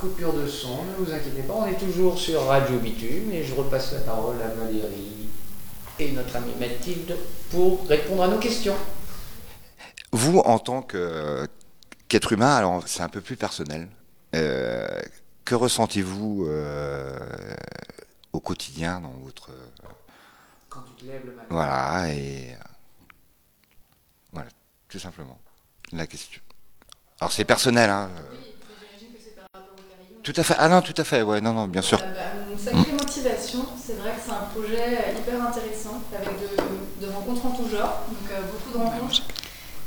Coupure 0.00 0.32
de 0.32 0.46
son, 0.46 0.82
ne 0.84 1.04
vous 1.04 1.12
inquiétez 1.12 1.42
pas, 1.42 1.52
on 1.52 1.66
est 1.66 1.78
toujours 1.78 2.18
sur 2.18 2.46
Radio 2.46 2.78
Bitume 2.78 3.30
et 3.32 3.44
je 3.44 3.54
repasse 3.54 3.92
la 3.92 4.00
parole 4.00 4.36
à 4.40 4.48
Valérie 4.48 5.28
et 5.98 6.12
notre 6.12 6.36
amie 6.36 6.54
Mathilde 6.58 7.14
pour 7.50 7.86
répondre 7.86 8.22
à 8.22 8.28
nos 8.28 8.38
questions. 8.38 8.74
Vous, 10.12 10.38
en 10.38 10.58
tant 10.58 10.80
qu'être 10.80 12.32
humain, 12.32 12.56
alors 12.56 12.82
c'est 12.88 13.02
un 13.02 13.10
peu 13.10 13.20
plus 13.20 13.36
personnel, 13.36 13.88
euh, 14.34 14.88
que 15.44 15.54
ressentez-vous 15.54 16.46
euh, 16.48 17.14
au 18.32 18.40
quotidien 18.40 19.00
dans 19.02 19.14
votre... 19.22 19.50
Quand 20.70 20.80
tu 20.96 21.04
te 21.04 21.10
lèves 21.10 21.26
le 21.26 21.32
matin. 21.32 21.48
Voilà, 21.50 22.08
et... 22.14 22.56
Voilà, 24.32 24.48
tout 24.88 24.98
simplement, 24.98 25.38
la 25.92 26.06
question. 26.06 26.40
Alors 27.20 27.32
c'est 27.32 27.44
personnel, 27.44 27.90
hein. 27.90 28.08
euh, 28.16 28.36
Tout 30.30 30.34
Tout 30.34 30.42
à 30.42 30.44
fait. 30.44 30.54
Ah 30.62 30.68
non, 30.68 30.80
tout 30.80 30.94
à 30.96 31.02
fait. 31.02 31.22
Ouais, 31.22 31.40
non, 31.40 31.52
non, 31.52 31.66
bien 31.66 31.82
sûr. 31.82 31.98
Euh, 31.98 32.06
bah, 32.14 32.38
une 32.52 32.56
sacrée 32.56 32.92
motivation. 32.92 33.66
C'est 33.74 33.98
vrai 33.98 34.14
que 34.14 34.22
c'est 34.24 34.30
un 34.30 34.46
projet 34.54 35.10
hyper 35.18 35.42
intéressant 35.42 35.98
avec 36.14 36.38
de, 36.38 36.54
de 37.04 37.10
rencontres 37.10 37.46
en 37.46 37.50
tout 37.50 37.66
genre, 37.66 38.06
donc 38.06 38.30
euh, 38.30 38.38
beaucoup 38.46 38.70
de 38.70 38.78
rencontres. 38.78 39.26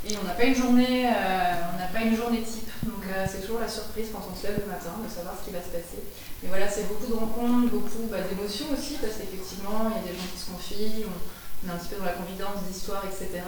Et 0.04 0.12
on 0.20 0.26
n'a 0.28 0.36
pas 0.36 0.44
une 0.44 0.54
journée, 0.54 1.08
euh, 1.08 1.72
on 1.72 1.78
n'a 1.80 1.88
pas 1.88 2.04
une 2.04 2.14
journée 2.14 2.42
type, 2.44 2.68
donc 2.84 3.08
euh, 3.08 3.24
c'est 3.24 3.40
toujours 3.40 3.58
la 3.58 3.68
surprise 3.72 4.12
quand 4.12 4.20
on 4.20 4.36
se 4.36 4.44
lève 4.44 4.60
le 4.60 4.68
matin 4.68 4.92
de 5.00 5.08
savoir 5.08 5.32
ce 5.40 5.48
qui 5.48 5.52
va 5.56 5.64
se 5.64 5.72
passer. 5.72 6.04
Mais 6.42 6.52
voilà, 6.52 6.68
c'est 6.68 6.92
beaucoup 6.92 7.08
de 7.08 7.16
rencontres, 7.16 7.72
beaucoup 7.72 8.04
bah, 8.12 8.20
d'émotions 8.28 8.68
aussi, 8.68 9.00
parce 9.00 9.16
qu'effectivement, 9.16 9.96
il 9.96 9.96
y 9.96 10.00
a 10.04 10.12
des 10.12 10.12
gens 10.12 10.28
qui 10.28 10.36
se 10.44 10.52
confient, 10.52 11.08
on, 11.08 11.16
on 11.16 11.72
est 11.72 11.72
un 11.72 11.80
petit 11.80 11.88
peu 11.88 12.04
dans 12.04 12.12
la 12.12 12.20
confidence 12.20 12.60
d'histoire, 12.68 13.00
etc. 13.08 13.40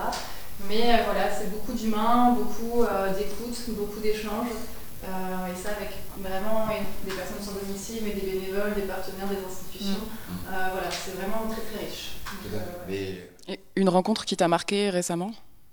Mais 0.65 0.97
euh, 0.97 1.05
voilà, 1.05 1.29
c'est 1.29 1.53
beaucoup 1.53 1.77
d'humains, 1.77 2.33
beaucoup 2.33 2.89
euh, 2.89 3.13
d'écoute, 3.13 3.53
beaucoup 3.77 4.01
d'échanges. 4.01 4.57
Euh, 5.05 5.53
et 5.53 5.57
ça 5.57 5.71
avec 5.77 5.91
vraiment 6.19 6.67
des 7.05 7.13
personnes 7.13 7.43
sans 7.43 7.53
domicile, 7.53 8.03
mais 8.03 8.13
des 8.13 8.27
bénévoles, 8.27 8.75
des 8.75 8.83
partenaires, 8.83 9.29
des 9.29 9.45
institutions. 9.47 10.01
Euh, 10.49 10.69
voilà, 10.73 10.91
c'est 10.91 11.13
vraiment 11.13 11.49
très 11.51 11.61
très 11.63 11.87
riche. 11.87 12.13
Donc, 12.25 12.53
euh, 12.55 12.57
ouais. 12.91 13.29
Mais 13.47 13.55
Et 13.55 13.61
une 13.77 13.89
rencontre 13.89 14.25
qui 14.25 14.37
t'a 14.37 14.49
marqué 14.49 14.91
récemment 14.91 15.33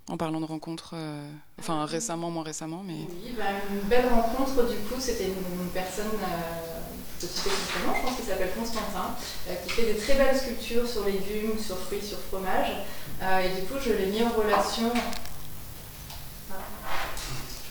En 0.09 0.17
parlant 0.17 0.41
de 0.41 0.45
rencontres, 0.45 0.91
euh, 0.93 1.27
enfin 1.59 1.85
récemment, 1.85 2.29
moins 2.29 2.43
récemment, 2.43 2.81
mais. 2.85 3.07
Oui, 3.23 3.33
bah, 3.37 3.45
une 3.71 3.87
belle 3.87 4.07
rencontre 4.09 4.67
du 4.69 4.77
coup, 4.77 4.99
c'était 4.99 5.25
une, 5.25 5.63
une 5.63 5.69
personne 5.69 6.05
euh, 6.21 6.73
effectivement, 7.23 7.93
je 7.95 8.01
pense 8.01 8.15
qu'il 8.17 8.25
s'appelle 8.25 8.51
Constantin, 8.57 9.15
euh, 9.47 9.55
qui 9.63 9.71
fait 9.71 9.93
des 9.93 9.99
très 9.99 10.15
belles 10.15 10.35
sculptures 10.37 10.87
sur 10.87 11.05
légumes, 11.05 11.57
sur 11.59 11.77
fruits, 11.77 12.01
sur 12.01 12.17
fromage. 12.19 12.71
Euh, 13.21 13.39
et 13.39 13.61
du 13.61 13.67
coup, 13.67 13.75
je 13.83 13.93
l'ai 13.93 14.07
mis 14.07 14.23
en 14.23 14.29
relation. 14.29 14.91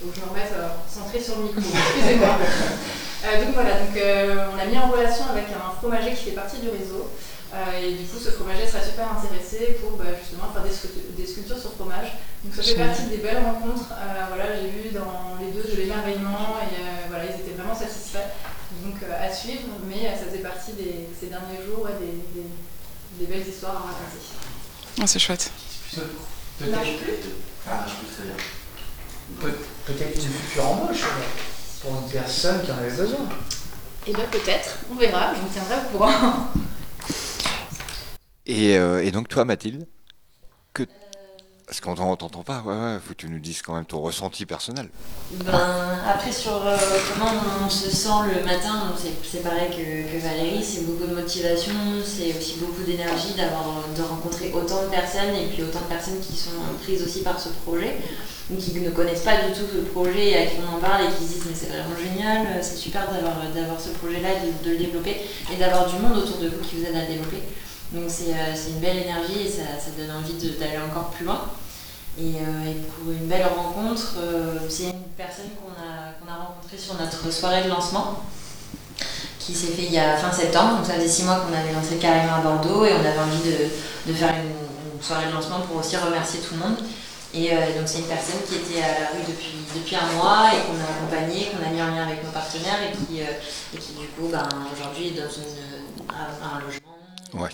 Faut 0.03 0.09
que 0.11 0.17
je 0.17 0.21
me 0.21 0.29
remette 0.31 0.53
euh, 0.57 0.69
centré 0.93 1.21
sur 1.21 1.37
le 1.39 1.45
micro, 1.45 1.61
excusez-moi. 1.61 2.37
Euh, 3.25 3.45
donc 3.45 3.55
voilà, 3.55 3.79
donc, 3.79 3.97
euh, 3.97 4.49
on 4.53 4.57
l'a 4.57 4.67
mis 4.67 4.77
en 4.77 4.91
relation 4.91 5.23
avec 5.31 5.45
un 5.55 5.71
fromager 5.79 6.11
qui 6.13 6.25
fait 6.25 6.31
partie 6.43 6.59
du 6.59 6.69
réseau. 6.71 7.07
Euh, 7.55 7.79
et 7.79 7.93
du 7.95 8.03
coup, 8.11 8.19
ce 8.19 8.31
fromager 8.33 8.67
serait 8.67 8.83
super 8.83 9.07
intéressé 9.15 9.79
pour 9.81 9.93
bah, 9.97 10.11
justement 10.19 10.51
faire 10.53 10.65
des, 10.65 10.75
sculptures- 10.75 11.15
des 11.17 11.25
sculptures 11.25 11.57
sur 11.61 11.71
fromage. 11.75 12.19
Donc 12.43 12.53
ça 12.53 12.63
fait 12.65 12.75
partie 12.75 13.07
des 13.15 13.19
belles 13.23 13.39
rencontres. 13.39 13.95
Euh, 13.95 14.27
voilà, 14.27 14.59
j'ai 14.59 14.71
vu 14.75 14.91
dans 14.91 15.39
les 15.39 15.53
deux 15.55 15.63
de 15.63 15.77
l'émerveillement 15.81 16.59
et 16.67 16.75
euh, 16.83 17.07
voilà, 17.11 17.27
ils 17.31 17.39
étaient 17.39 17.55
vraiment 17.55 17.79
satisfaits. 17.79 18.27
Donc 18.83 18.99
euh, 19.07 19.15
à 19.15 19.31
suivre, 19.33 19.71
mais 19.87 20.03
euh, 20.11 20.19
ça 20.19 20.27
faisait 20.27 20.43
partie 20.43 20.73
des, 20.73 21.07
ces 21.15 21.31
derniers 21.31 21.63
jours 21.63 21.87
et 21.87 21.95
des, 22.03 22.19
des- 22.35 22.51
des 23.23 23.27
belles 23.31 23.47
histoires 23.47 23.87
à 23.87 23.95
raconter. 23.95 24.19
Ah, 25.01 25.07
c'est 25.07 25.23
chouette. 25.23 25.47
Marche 26.75 26.97
plus? 26.99 27.23
Ah, 27.71 27.87
Peut- 29.41 29.55
Peut-être 29.87 30.17
une 30.17 30.31
future 30.33 30.65
embauche 30.67 31.03
euh, 31.03 31.83
pour 31.83 32.03
une 32.03 32.09
personne 32.11 32.63
qui 32.63 32.71
en 32.71 32.79
avait 32.79 32.91
besoin. 32.97 33.19
Eh 34.07 34.13
bien 34.13 34.25
peut-être, 34.31 34.79
on 34.91 34.95
verra, 34.95 35.35
je 35.35 35.41
vous 35.41 35.49
tiendrai 35.49 35.77
au 35.87 35.91
courant. 35.99 36.49
Et, 38.47 38.77
euh, 38.77 39.03
et 39.05 39.11
donc 39.11 39.29
toi, 39.29 39.45
Mathilde, 39.45 39.87
que 40.75 40.83
parce 41.73 41.81
qu'on 41.81 41.95
t'en- 41.95 42.17
t'entend 42.17 42.43
pas. 42.43 42.63
Ouais, 42.67 42.75
ouais. 42.75 42.99
Faut 43.03 43.15
que 43.15 43.21
tu 43.25 43.31
nous 43.31 43.39
dises 43.39 43.63
quand 43.63 43.75
même 43.75 43.87
ton 43.87 44.03
ressenti 44.03 44.45
personnel. 44.45 44.91
Ben, 45.43 45.99
après, 46.07 46.31
sur 46.31 46.53
euh, 46.67 46.77
comment 47.15 47.31
on 47.65 47.71
se 47.71 47.89
sent 47.91 48.29
le 48.29 48.45
matin, 48.45 48.93
c'est- 49.01 49.43
pareil 49.43 49.71
que, 49.71 50.21
Valérie, 50.23 50.63
c'est 50.63 50.85
beaucoup 50.85 51.07
de 51.07 51.15
motivation, 51.15 51.73
c'est 52.05 52.37
aussi 52.39 52.57
beaucoup 52.61 52.83
d'énergie 52.83 53.33
d'avoir 53.39 53.65
de 53.97 54.03
rencontrer 54.03 54.53
autant 54.53 54.83
de 54.83 54.89
personnes 54.89 55.35
et 55.35 55.47
puis 55.47 55.63
autant 55.63 55.81
de 55.81 55.95
personnes 55.95 56.21
qui 56.21 56.37
sont 56.37 56.61
prises 56.83 57.03
aussi 57.03 57.23
par 57.23 57.41
ce 57.41 57.49
projet, 57.65 57.97
ou 58.51 58.57
qui 58.57 58.79
ne 58.79 58.91
connaissent 58.91 59.25
pas 59.25 59.37
du 59.49 59.55
tout 59.55 59.65
ce 59.73 59.79
projet 59.93 60.29
et 60.29 60.37
à 60.37 60.47
qui 60.49 60.57
on 60.61 60.77
en 60.77 60.79
parle 60.79 61.05
et 61.05 61.09
qui 61.17 61.25
se 61.25 61.33
disent 61.33 61.45
mais 61.49 61.57
c'est 61.57 61.69
vraiment 61.73 61.97
génial, 61.97 62.63
c'est 62.63 62.77
super 62.77 63.09
d'avoir 63.09 63.81
ce 63.81 63.89
projet-là, 63.99 64.29
de, 64.63 64.71
le 64.73 64.77
développer 64.77 65.23
et 65.51 65.57
d'avoir 65.57 65.89
du 65.89 65.97
monde 65.97 66.19
autour 66.19 66.37
de 66.37 66.49
vous 66.49 66.61
qui 66.61 66.77
vous 66.77 66.85
aide 66.85 66.97
à 66.97 67.09
le 67.09 67.15
développer. 67.17 67.41
Donc 67.93 68.05
c'est 68.09 68.33
euh, 68.33 68.69
une 68.69 68.81
belle 68.81 68.99
énergie 68.99 69.47
et 69.47 69.51
ça, 69.51 69.63
donne 69.97 70.17
envie 70.17 70.35
d'aller 70.59 70.79
encore 70.79 71.11
plus 71.11 71.25
loin. 71.25 71.41
Et, 72.19 72.35
euh, 72.37 72.71
et 72.71 72.75
pour 72.75 73.11
une 73.13 73.27
belle 73.27 73.47
rencontre, 73.47 74.15
euh, 74.19 74.59
c'est 74.69 74.85
une 74.91 75.03
personne 75.17 75.49
qu'on 75.61 75.73
a, 75.73 76.13
qu'on 76.21 76.31
a 76.31 76.37
rencontrée 76.47 76.77
sur 76.79 76.95
notre 76.95 77.31
soirée 77.33 77.65
de 77.65 77.69
lancement, 77.69 78.23
qui 79.39 79.55
s'est 79.55 79.69
fait 79.73 79.85
il 79.85 79.93
y 79.93 79.99
a 79.99 80.17
fin 80.19 80.31
septembre. 80.31 80.77
Donc 80.77 80.87
ça 80.87 80.95
faisait 80.95 81.09
six 81.09 81.25
mois 81.25 81.37
qu'on 81.41 81.53
avait 81.57 81.73
lancé 81.73 81.97
carrément 81.97 82.35
à 82.35 82.41
Bordeaux 82.41 82.85
et 82.85 82.93
on 82.93 83.01
avait 83.01 83.19
envie 83.19 83.43
de, 83.51 84.11
de 84.13 84.13
faire 84.15 84.31
une, 84.35 84.95
une 84.97 85.03
soirée 85.03 85.27
de 85.27 85.33
lancement 85.33 85.61
pour 85.61 85.77
aussi 85.77 85.97
remercier 85.97 86.41
tout 86.41 86.55
le 86.55 86.61
monde. 86.61 86.77
Et 87.35 87.51
euh, 87.51 87.79
donc 87.79 87.89
c'est 87.89 88.01
une 88.01 88.07
personne 88.09 88.41
qui 88.47 88.57
était 88.57 88.83
à 88.83 88.89
la 89.01 89.07
rue 89.13 89.25
depuis, 89.27 89.55
depuis 89.75 89.97
un 89.97 90.13
mois 90.13 90.51
et 90.53 90.61
qu'on 90.67 90.77
a 90.79 90.85
accompagnée, 90.85 91.49
qu'on 91.51 91.67
a 91.67 91.71
mis 91.73 91.81
en 91.81 91.87
lien 91.97 92.07
avec 92.07 92.23
nos 92.23 92.31
partenaires 92.31 92.77
et 92.83 92.93
qui, 92.93 93.23
euh, 93.23 93.25
et 93.75 93.79
qui 93.79 93.93
du 93.95 94.07
coup 94.09 94.29
ben, 94.31 94.47
aujourd'hui 94.71 95.09
est 95.09 95.13
dans 95.23 95.31
une, 95.33 96.13
un, 96.15 96.57
un 96.57 96.61
logement. 96.61 97.43
Ouais. 97.43 97.49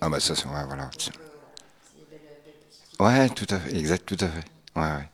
Ah 0.00 0.08
bah 0.08 0.18
ça, 0.18 0.34
c'est 0.34 0.46
ouais, 0.46 0.64
voilà. 0.66 0.90
C'est 0.98 1.10
des 1.12 2.06
belles- 2.10 2.18
belles 2.44 2.54
petites 2.68 2.87
Ouais, 3.00 3.28
tout 3.30 3.46
à 3.50 3.58
fait. 3.58 3.76
Exact, 3.76 4.04
tout 4.06 4.16
à 4.24 4.28
fait. 4.28 4.44
Ouais, 4.76 4.82
ouais. 4.82 5.08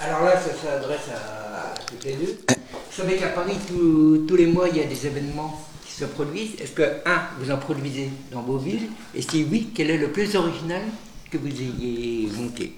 Alors 0.00 0.22
là, 0.24 0.32
ça 0.40 0.50
s'adresse 0.54 1.08
à 1.14 1.74
toutes 1.86 2.04
les 2.04 2.14
deux. 2.14 2.38
Vous 2.48 2.96
savez 3.04 3.16
qu'à 3.16 3.28
Paris, 3.28 3.56
tous- 3.66 4.24
tous 4.26 4.36
les 4.36 4.46
mois, 4.46 4.68
il 4.68 4.76
y 4.76 4.80
a 4.80 4.84
des 4.84 5.06
événements 5.06 5.60
qui 5.84 5.92
se 5.92 6.04
produisent. 6.06 6.54
Est-ce 6.60 6.72
que, 6.72 6.82
un, 7.04 7.22
vous 7.38 7.50
en 7.50 7.58
produisez 7.58 8.10
dans 8.30 8.42
vos 8.42 8.58
villes? 8.58 8.88
Et 9.14 9.22
si 9.22 9.46
oui, 9.50 9.70
quel 9.74 9.90
est 9.90 9.98
le 9.98 10.10
plus 10.12 10.34
original 10.36 10.82
que 11.30 11.36
vous 11.38 11.48
ayez 11.48 12.28
monté? 12.32 12.76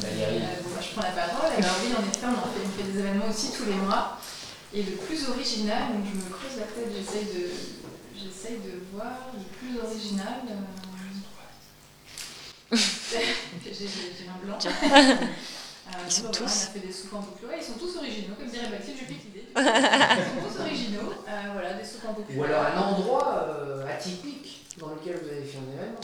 Valérie. 0.00 0.42
Euh, 0.42 0.68
moi, 0.70 0.80
je 0.82 0.92
prends 0.92 1.02
la 1.02 1.12
parole. 1.22 1.52
Alors 1.56 1.76
oui, 1.82 1.92
en 1.96 2.02
effet, 2.02 2.26
on, 2.26 2.30
en 2.30 2.52
fait, 2.52 2.60
on 2.66 2.82
fait 2.82 2.92
des 2.92 2.98
événements 2.98 3.28
aussi 3.30 3.52
tous 3.56 3.64
les 3.64 3.76
mois. 3.76 4.18
Et 4.74 4.82
le 4.82 4.96
plus 5.06 5.28
original, 5.28 5.94
donc 5.94 6.02
je 6.10 6.16
me 6.18 6.30
creuse 6.34 6.58
la 6.58 6.66
tête, 6.66 6.90
j'essaye 6.92 7.26
de, 7.26 7.46
j'essaye 8.12 8.58
de 8.58 8.82
voir 8.92 9.30
le 9.32 9.40
plus 9.56 9.78
original. 9.80 10.42
euh, 10.50 10.54
J'ai 12.72 13.74
j'ai- 13.74 14.14
j'ai 14.14 14.28
un 14.28 14.38
blanc. 14.38 14.56
Euh, 14.66 15.26
Ils 16.06 16.12
sont 16.12 16.28
tous. 16.28 16.50
On 16.58 16.60
a 16.64 16.70
fait 16.70 16.80
des 16.80 16.92
soupes 16.92 17.12
en 17.14 17.22
boucle. 17.22 17.46
Ouais, 17.46 17.58
ils 17.58 17.64
sont 17.64 17.78
tous 17.78 17.96
originaux, 17.96 18.34
comme 18.36 18.50
dirait 18.50 18.68
Baptiste, 18.68 19.00
je 19.00 19.06
pique 19.06 19.24
l'idée. 19.24 19.48
Ils 19.56 20.22
sont 20.24 20.38
tous 20.38 20.60
originaux. 20.60 21.10
Euh, 21.28 21.50
voilà, 21.52 21.74
des 21.74 21.84
soupes 21.84 22.04
en 22.04 22.12
boucle. 22.14 22.32
Ou 22.34 22.42
alors 22.42 22.64
un 22.64 22.76
endroit 22.76 23.36
euh, 23.38 23.86
atypique 23.88 24.68
dans 24.78 24.88
lequel 24.88 25.16
vous 25.18 25.28
avez 25.28 25.44
fait 25.44 25.58
un 25.58 25.72
événement. 25.72 26.00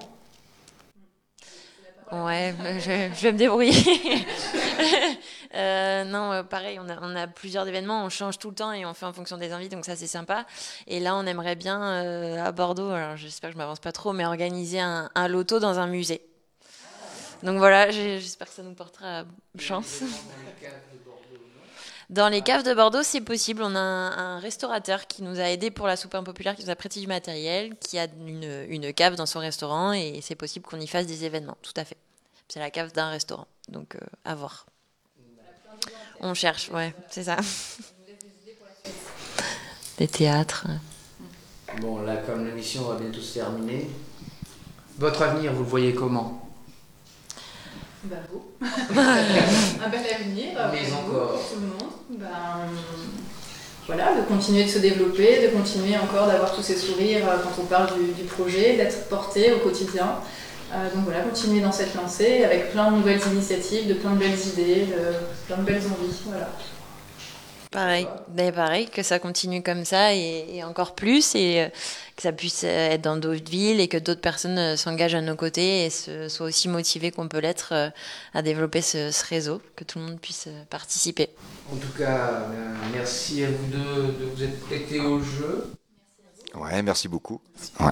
Ouais, 2.11 2.53
mais 2.61 2.81
je, 2.81 2.91
je 3.15 3.23
vais 3.23 3.33
me 3.33 3.39
débrouiller. 3.39 3.73
Euh, 5.53 6.05
non, 6.05 6.45
pareil, 6.45 6.79
on 6.81 6.89
a, 6.89 6.97
on 7.03 7.17
a 7.17 7.27
plusieurs 7.27 7.67
événements, 7.67 8.05
on 8.05 8.09
change 8.09 8.39
tout 8.39 8.51
le 8.51 8.55
temps 8.55 8.73
et 8.73 8.87
on 8.87 8.95
fait 8.95 9.05
en 9.07 9.13
fonction 9.13 9.37
des 9.37 9.53
envies, 9.53 9.69
donc 9.69 9.85
ça 9.85 9.97
c'est 9.97 10.07
sympa. 10.07 10.47
Et 10.87 11.01
là, 11.01 11.17
on 11.17 11.27
aimerait 11.27 11.57
bien 11.57 11.83
euh, 11.83 12.45
à 12.45 12.53
Bordeaux, 12.53 12.91
alors 12.91 13.17
j'espère 13.17 13.51
que 13.51 13.55
je 13.55 13.59
m'avance 13.59 13.81
pas 13.81 13.91
trop, 13.91 14.13
mais 14.13 14.25
organiser 14.25 14.79
un, 14.79 15.11
un 15.13 15.27
loto 15.29 15.59
dans 15.59 15.81
un 15.81 15.89
musée. 15.89 16.23
Donc 17.43 17.59
voilà, 17.59 17.91
j'espère 17.91 18.49
que 18.49 18.55
ça 18.55 18.63
nous 18.63 18.75
portera 18.75 19.25
chance. 19.59 20.01
Dans 22.11 22.29
les 22.29 22.43
caves 22.43 22.65
de 22.65 22.75
Bordeaux, 22.75 23.05
c'est 23.05 23.21
possible. 23.21 23.63
On 23.63 23.75
a 23.77 23.79
un, 23.79 24.37
un 24.37 24.39
restaurateur 24.41 25.07
qui 25.07 25.23
nous 25.23 25.39
a 25.39 25.45
aidés 25.45 25.71
pour 25.71 25.87
la 25.87 25.97
soupe 25.97 26.17
impopulaire, 26.17 26.57
qui 26.57 26.65
nous 26.65 26.71
a 26.71 26.75
prêté 26.75 27.01
du 27.01 27.07
matériel, 27.07 27.77
qui 27.77 27.99
a 27.99 28.09
une, 28.27 28.67
une 28.69 28.93
cave 28.93 29.15
dans 29.15 29.27
son 29.27 29.39
restaurant 29.39 29.93
et 29.93 30.19
c'est 30.21 30.35
possible 30.35 30.67
qu'on 30.67 30.81
y 30.81 30.89
fasse 30.89 31.07
des 31.07 31.25
événements. 31.25 31.57
Tout 31.63 31.73
à 31.77 31.85
fait. 31.85 31.97
C'est 32.49 32.59
la 32.59 32.71
cave 32.71 32.93
d'un 32.93 33.11
restaurant. 33.11 33.47
Donc, 33.69 33.95
euh, 33.95 34.01
à 34.25 34.35
voir. 34.35 34.67
On 36.19 36.35
cherche, 36.35 36.69
ouais, 36.71 36.93
c'est 37.09 37.25
ça. 37.25 37.37
Des 39.99 40.09
théâtres. 40.09 40.67
Bon, 41.81 42.03
là, 42.03 42.17
comme 42.17 42.45
l'émission 42.45 42.83
va 42.85 42.97
bientôt 42.97 43.21
se 43.21 43.35
terminer, 43.35 43.89
votre 44.99 45.23
avenir, 45.23 45.53
vous 45.53 45.63
le 45.63 45.69
voyez 45.69 45.95
comment? 45.95 46.50
Bah, 48.05 48.17
beau. 48.31 48.53
un 48.63 49.89
bel 49.89 50.01
avenir. 50.15 50.53
Mais 50.73 50.93
encore. 50.93 51.33
Pour 51.33 51.49
tout 51.49 51.61
le 51.61 51.67
monde. 51.67 51.93
Ben, 52.11 52.29
voilà, 53.87 54.15
de 54.15 54.23
continuer 54.23 54.65
de 54.65 54.69
se 54.69 54.79
développer, 54.79 55.49
de 55.49 55.57
continuer 55.57 55.97
encore 55.97 56.27
d'avoir 56.27 56.55
tous 56.55 56.63
ces 56.63 56.77
sourires 56.77 57.29
euh, 57.29 57.39
quand 57.43 57.63
on 57.63 57.67
parle 57.67 57.89
du, 57.99 58.13
du 58.13 58.25
projet, 58.25 58.77
d'être 58.77 59.09
porté 59.09 59.53
au 59.53 59.59
quotidien. 59.59 60.17
Euh, 60.73 60.95
donc 60.95 61.05
voilà, 61.05 61.23
continuer 61.23 61.61
dans 61.61 61.73
cette 61.73 61.95
lancée 61.95 62.45
avec 62.45 62.71
plein 62.73 62.93
de 62.93 62.97
nouvelles 62.97 63.21
initiatives, 63.33 63.89
de 63.89 63.95
plein 63.95 64.13
de 64.13 64.19
belles 64.19 64.39
idées, 64.39 64.87
de 64.87 65.47
plein 65.47 65.57
de 65.57 65.63
belles 65.63 65.83
envies. 65.83 66.21
Voilà. 66.27 66.49
Pareil, 67.71 68.09
ben 68.27 68.53
pareil, 68.53 68.89
que 68.89 69.05
ça 69.05 69.21
continue 69.21 69.63
comme 69.63 69.85
ça 69.85 70.13
et, 70.13 70.45
et 70.57 70.65
encore 70.65 70.97
plus, 70.97 71.37
et 71.37 71.61
euh, 71.63 71.69
que 72.17 72.23
ça 72.23 72.33
puisse 72.33 72.65
euh, 72.65 72.91
être 72.91 73.03
dans 73.03 73.17
d'autres 73.17 73.49
villes 73.49 73.79
et 73.79 73.87
que 73.87 73.97
d'autres 73.97 74.21
personnes 74.21 74.59
euh, 74.59 74.77
s'engagent 74.77 75.15
à 75.15 75.21
nos 75.21 75.37
côtés 75.37 75.85
et 75.87 75.91
se- 75.91 76.29
soient 76.29 76.47
aussi 76.49 76.67
motivées 76.67 77.13
qu'on 77.13 77.29
peut 77.29 77.39
l'être 77.39 77.69
euh, 77.73 77.91
à 78.35 78.43
développer 78.43 78.83
ce, 78.83 79.13
ce 79.13 79.25
réseau, 79.25 79.63
que 79.77 79.85
tout 79.85 80.01
le 80.01 80.07
monde 80.07 80.21
puisse 80.21 80.49
participer. 80.69 81.29
En 81.73 81.77
tout 81.77 81.97
cas, 81.97 82.43
merci 82.93 83.45
à 83.45 83.49
vous 83.51 83.67
deux 83.71 84.03
de 84.19 84.25
vous 84.35 84.43
être 84.43 84.61
prêtés 84.67 84.99
au 84.99 85.21
jeu. 85.21 85.71
Ouais, 86.57 86.83
merci 86.83 87.07
beaucoup. 87.07 87.41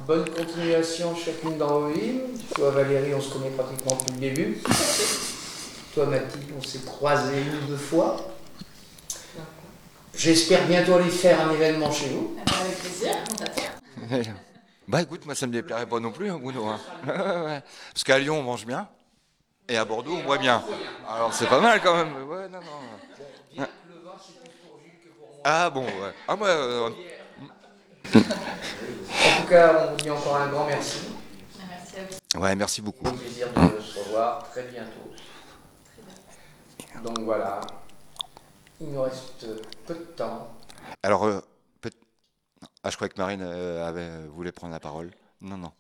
Bonne 0.09 0.29
continuation 0.29 1.15
chacune 1.15 1.57
dans 1.57 1.79
vos 1.83 1.89
villes. 1.91 2.23
Toi, 2.57 2.73
Valérie, 2.73 3.15
on 3.15 3.21
se 3.21 3.33
connaît 3.33 3.51
pratiquement 3.51 3.97
depuis 3.97 4.15
le 4.15 4.21
début. 4.21 4.59
Toi, 5.95 6.07
Mathilde, 6.07 6.51
on 6.59 6.63
s'est 6.67 6.81
croisés 6.85 7.41
une 7.43 7.65
ou 7.65 7.67
deux 7.69 7.77
fois. 7.77 8.17
J'espère 10.17 10.67
bientôt 10.67 10.95
aller 10.95 11.11
faire 11.11 11.41
un 11.41 11.53
événement 11.53 11.91
chez 11.93 12.09
vous. 12.09 12.37
Avec 12.61 12.79
plaisir, 12.79 13.13
on 13.31 13.35
t'attend. 13.35 13.63
Bah 14.89 15.03
écoute, 15.03 15.27
moi 15.27 15.35
ça 15.35 15.47
me 15.47 15.53
déplairait 15.53 15.85
pas 15.85 16.01
non 16.01 16.11
plus, 16.11 16.31
hein, 16.31 16.39
Bruno. 16.41 16.67
hein. 16.67 16.81
Parce 17.93 18.05
qu'à 18.05 18.19
Lyon 18.19 18.39
on 18.39 18.43
mange 18.43 18.65
bien, 18.65 18.89
et 19.69 19.77
à 19.77 19.85
Bordeaux 19.85 20.15
on 20.19 20.25
boit 20.25 20.39
bien. 20.39 20.63
Alors 21.07 21.35
c'est 21.35 21.47
pas 21.47 21.61
mal 21.61 21.79
quand 21.83 21.95
même. 21.95 22.15
Ouais, 22.27 22.49
non, 22.49 22.59
non. 22.59 23.61
Ouais. 23.63 23.69
Ah 25.45 25.69
bon, 25.69 25.85
ouais. 25.85 26.15
Ah 26.27 26.37
moi, 26.37 26.49
euh, 26.49 26.89
En 28.15 28.21
tout 29.43 29.49
cas, 29.51 29.89
on 29.89 29.91
vous 29.91 29.97
dit 29.97 30.11
encore 30.11 30.37
un 30.37 30.49
grand 30.49 30.65
merci. 30.67 31.01
Merci 31.69 31.95
à 31.99 32.39
vous. 32.39 32.43
ouais, 32.45 32.57
merci 32.57 32.81
beaucoup. 32.81 33.09
Au 33.09 33.13
plaisir 33.13 33.49
de 33.49 33.81
se 33.83 33.99
revoir 33.99 34.49
très 34.51 34.63
bientôt. 34.63 35.13
Donc 37.05 37.19
voilà, 37.27 37.61
il 38.81 38.91
nous 38.93 39.03
reste 39.03 39.47
peu 39.87 39.95
de 39.95 40.05
temps. 40.17 40.49
Alors, 41.03 41.25
euh, 41.25 41.41
peut- 41.81 41.91
ah, 42.83 42.91
je 42.91 42.97
croyais 42.97 43.11
que 43.13 43.19
Marine 43.21 43.43
euh, 43.43 43.87
avait, 43.87 44.27
voulait 44.29 44.53
prendre 44.53 44.73
la 44.73 44.81
parole. 44.81 45.11
Non, 45.41 45.57
non. 45.57 45.73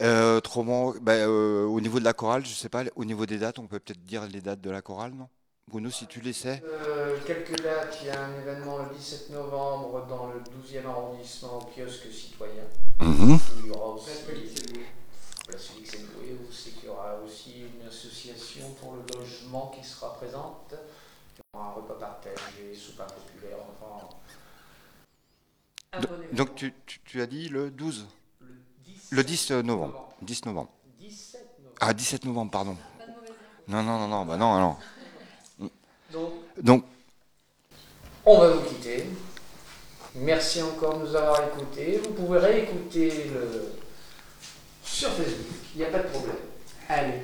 Euh, 0.00 0.38
autrement, 0.38 0.94
bah, 1.00 1.12
euh, 1.12 1.64
au 1.64 1.80
niveau 1.80 1.98
de 2.00 2.04
la 2.04 2.12
chorale, 2.12 2.44
je 2.44 2.54
sais 2.54 2.68
pas, 2.68 2.82
au 2.96 3.04
niveau 3.04 3.26
des 3.26 3.38
dates, 3.38 3.58
on 3.58 3.66
peut 3.66 3.78
peut-être 3.78 4.02
dire 4.04 4.26
les 4.26 4.40
dates 4.40 4.60
de 4.60 4.70
la 4.70 4.82
chorale, 4.82 5.12
non? 5.12 5.28
Bruno, 5.68 5.90
si 5.90 6.06
tu 6.06 6.20
les 6.20 6.32
sais. 6.32 6.60
Euh, 6.64 7.16
quelques 7.24 7.62
dates, 7.62 7.98
il 8.02 8.08
y 8.08 8.10
a 8.10 8.24
un 8.24 8.40
événement 8.40 8.78
le 8.78 8.94
17 8.96 9.30
novembre 9.30 10.06
dans 10.08 10.26
le 10.28 10.40
12e 10.40 10.86
arrondissement 10.86 11.58
au 11.58 11.64
kiosque 11.66 12.10
citoyen. 12.10 12.64
Mhm. 13.00 13.38
Il 13.60 13.66
y 13.66 13.70
aura 13.70 13.94
aussi 13.94 14.06
Place 15.46 15.66
Félix 15.66 15.94
Eboué, 15.94 16.36
vous 16.40 16.52
savez 16.52 16.70
qu'il 16.72 16.88
y 16.88 16.88
aura 16.88 17.16
aussi 17.24 17.52
une 17.60 17.86
association 17.86 18.70
pour 18.80 18.94
le 18.94 19.02
logement 19.18 19.72
qui 19.76 19.86
sera 19.86 20.14
présente. 20.14 20.74
Un 21.54 21.70
repas 21.72 21.94
partagé, 21.94 22.74
soupas 22.74 23.04
populaire, 23.06 23.58
enfin. 23.82 24.08
Donc 26.32 26.54
tu, 26.54 26.72
tu- 26.86 27.00
tu 27.04 27.20
as 27.20 27.26
dit 27.26 27.48
le 27.48 27.70
12 27.70 28.06
le 28.40 28.48
10, 28.86 29.08
Le 29.10 29.22
10 29.24 29.50
novembre. 29.64 30.08
10 30.22 30.46
novembre. 30.46 30.70
17 30.98 31.58
novembre. 31.58 31.76
Ah, 31.80 31.92
17 31.92 32.24
novembre, 32.24 32.50
pardon. 32.50 32.76
Non, 33.68 33.82
non, 33.82 33.98
non, 33.98 34.08
non, 34.08 34.24
bah 34.24 34.36
non, 34.38 34.58
non. 34.58 35.68
Donc, 36.12 36.32
Donc, 36.62 36.84
on 38.24 38.38
va 38.38 38.50
vous 38.50 38.68
quitter. 38.68 39.06
Merci 40.14 40.62
encore 40.62 40.98
de 40.98 41.06
nous 41.06 41.14
avoir 41.16 41.42
écoutés. 41.48 41.98
Vous 41.98 42.12
pouvez 42.14 42.38
réécouter 42.38 43.24
le... 43.32 43.72
sur 44.84 45.10
Facebook, 45.10 45.46
il 45.74 45.78
n'y 45.80 45.84
a 45.86 45.90
pas 45.90 45.98
de 46.00 46.08
problème. 46.08 46.36
Allez, 46.88 47.22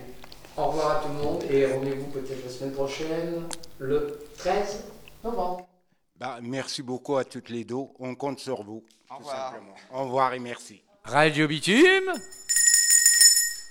au 0.56 0.66
revoir 0.66 0.98
à 0.98 1.00
tout 1.02 1.08
le 1.08 1.14
monde 1.14 1.44
et 1.50 1.66
rendez-vous 1.72 2.06
peut-être 2.06 2.44
la 2.44 2.50
semaine 2.50 2.72
prochaine, 2.72 3.46
le 3.78 4.18
13 4.38 4.84
novembre. 5.24 5.68
Bah, 6.16 6.38
merci 6.42 6.82
beaucoup 6.82 7.16
à 7.16 7.24
toutes 7.24 7.48
les 7.48 7.64
deux. 7.64 7.76
On 7.98 8.14
compte 8.14 8.40
sur 8.40 8.62
vous. 8.62 8.84
Au 9.10 9.14
tout 9.14 9.18
revoir. 9.18 9.52
simplement. 9.52 9.74
Au 9.92 10.04
revoir 10.04 10.34
et 10.34 10.38
merci. 10.38 10.82
Radio 11.04 11.46
Bitume 11.48 12.12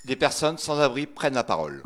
des 0.04 0.16
personnes 0.16 0.56
sans 0.58 0.80
abri 0.80 1.06
prennent 1.06 1.34
la 1.34 1.44
parole. 1.44 1.82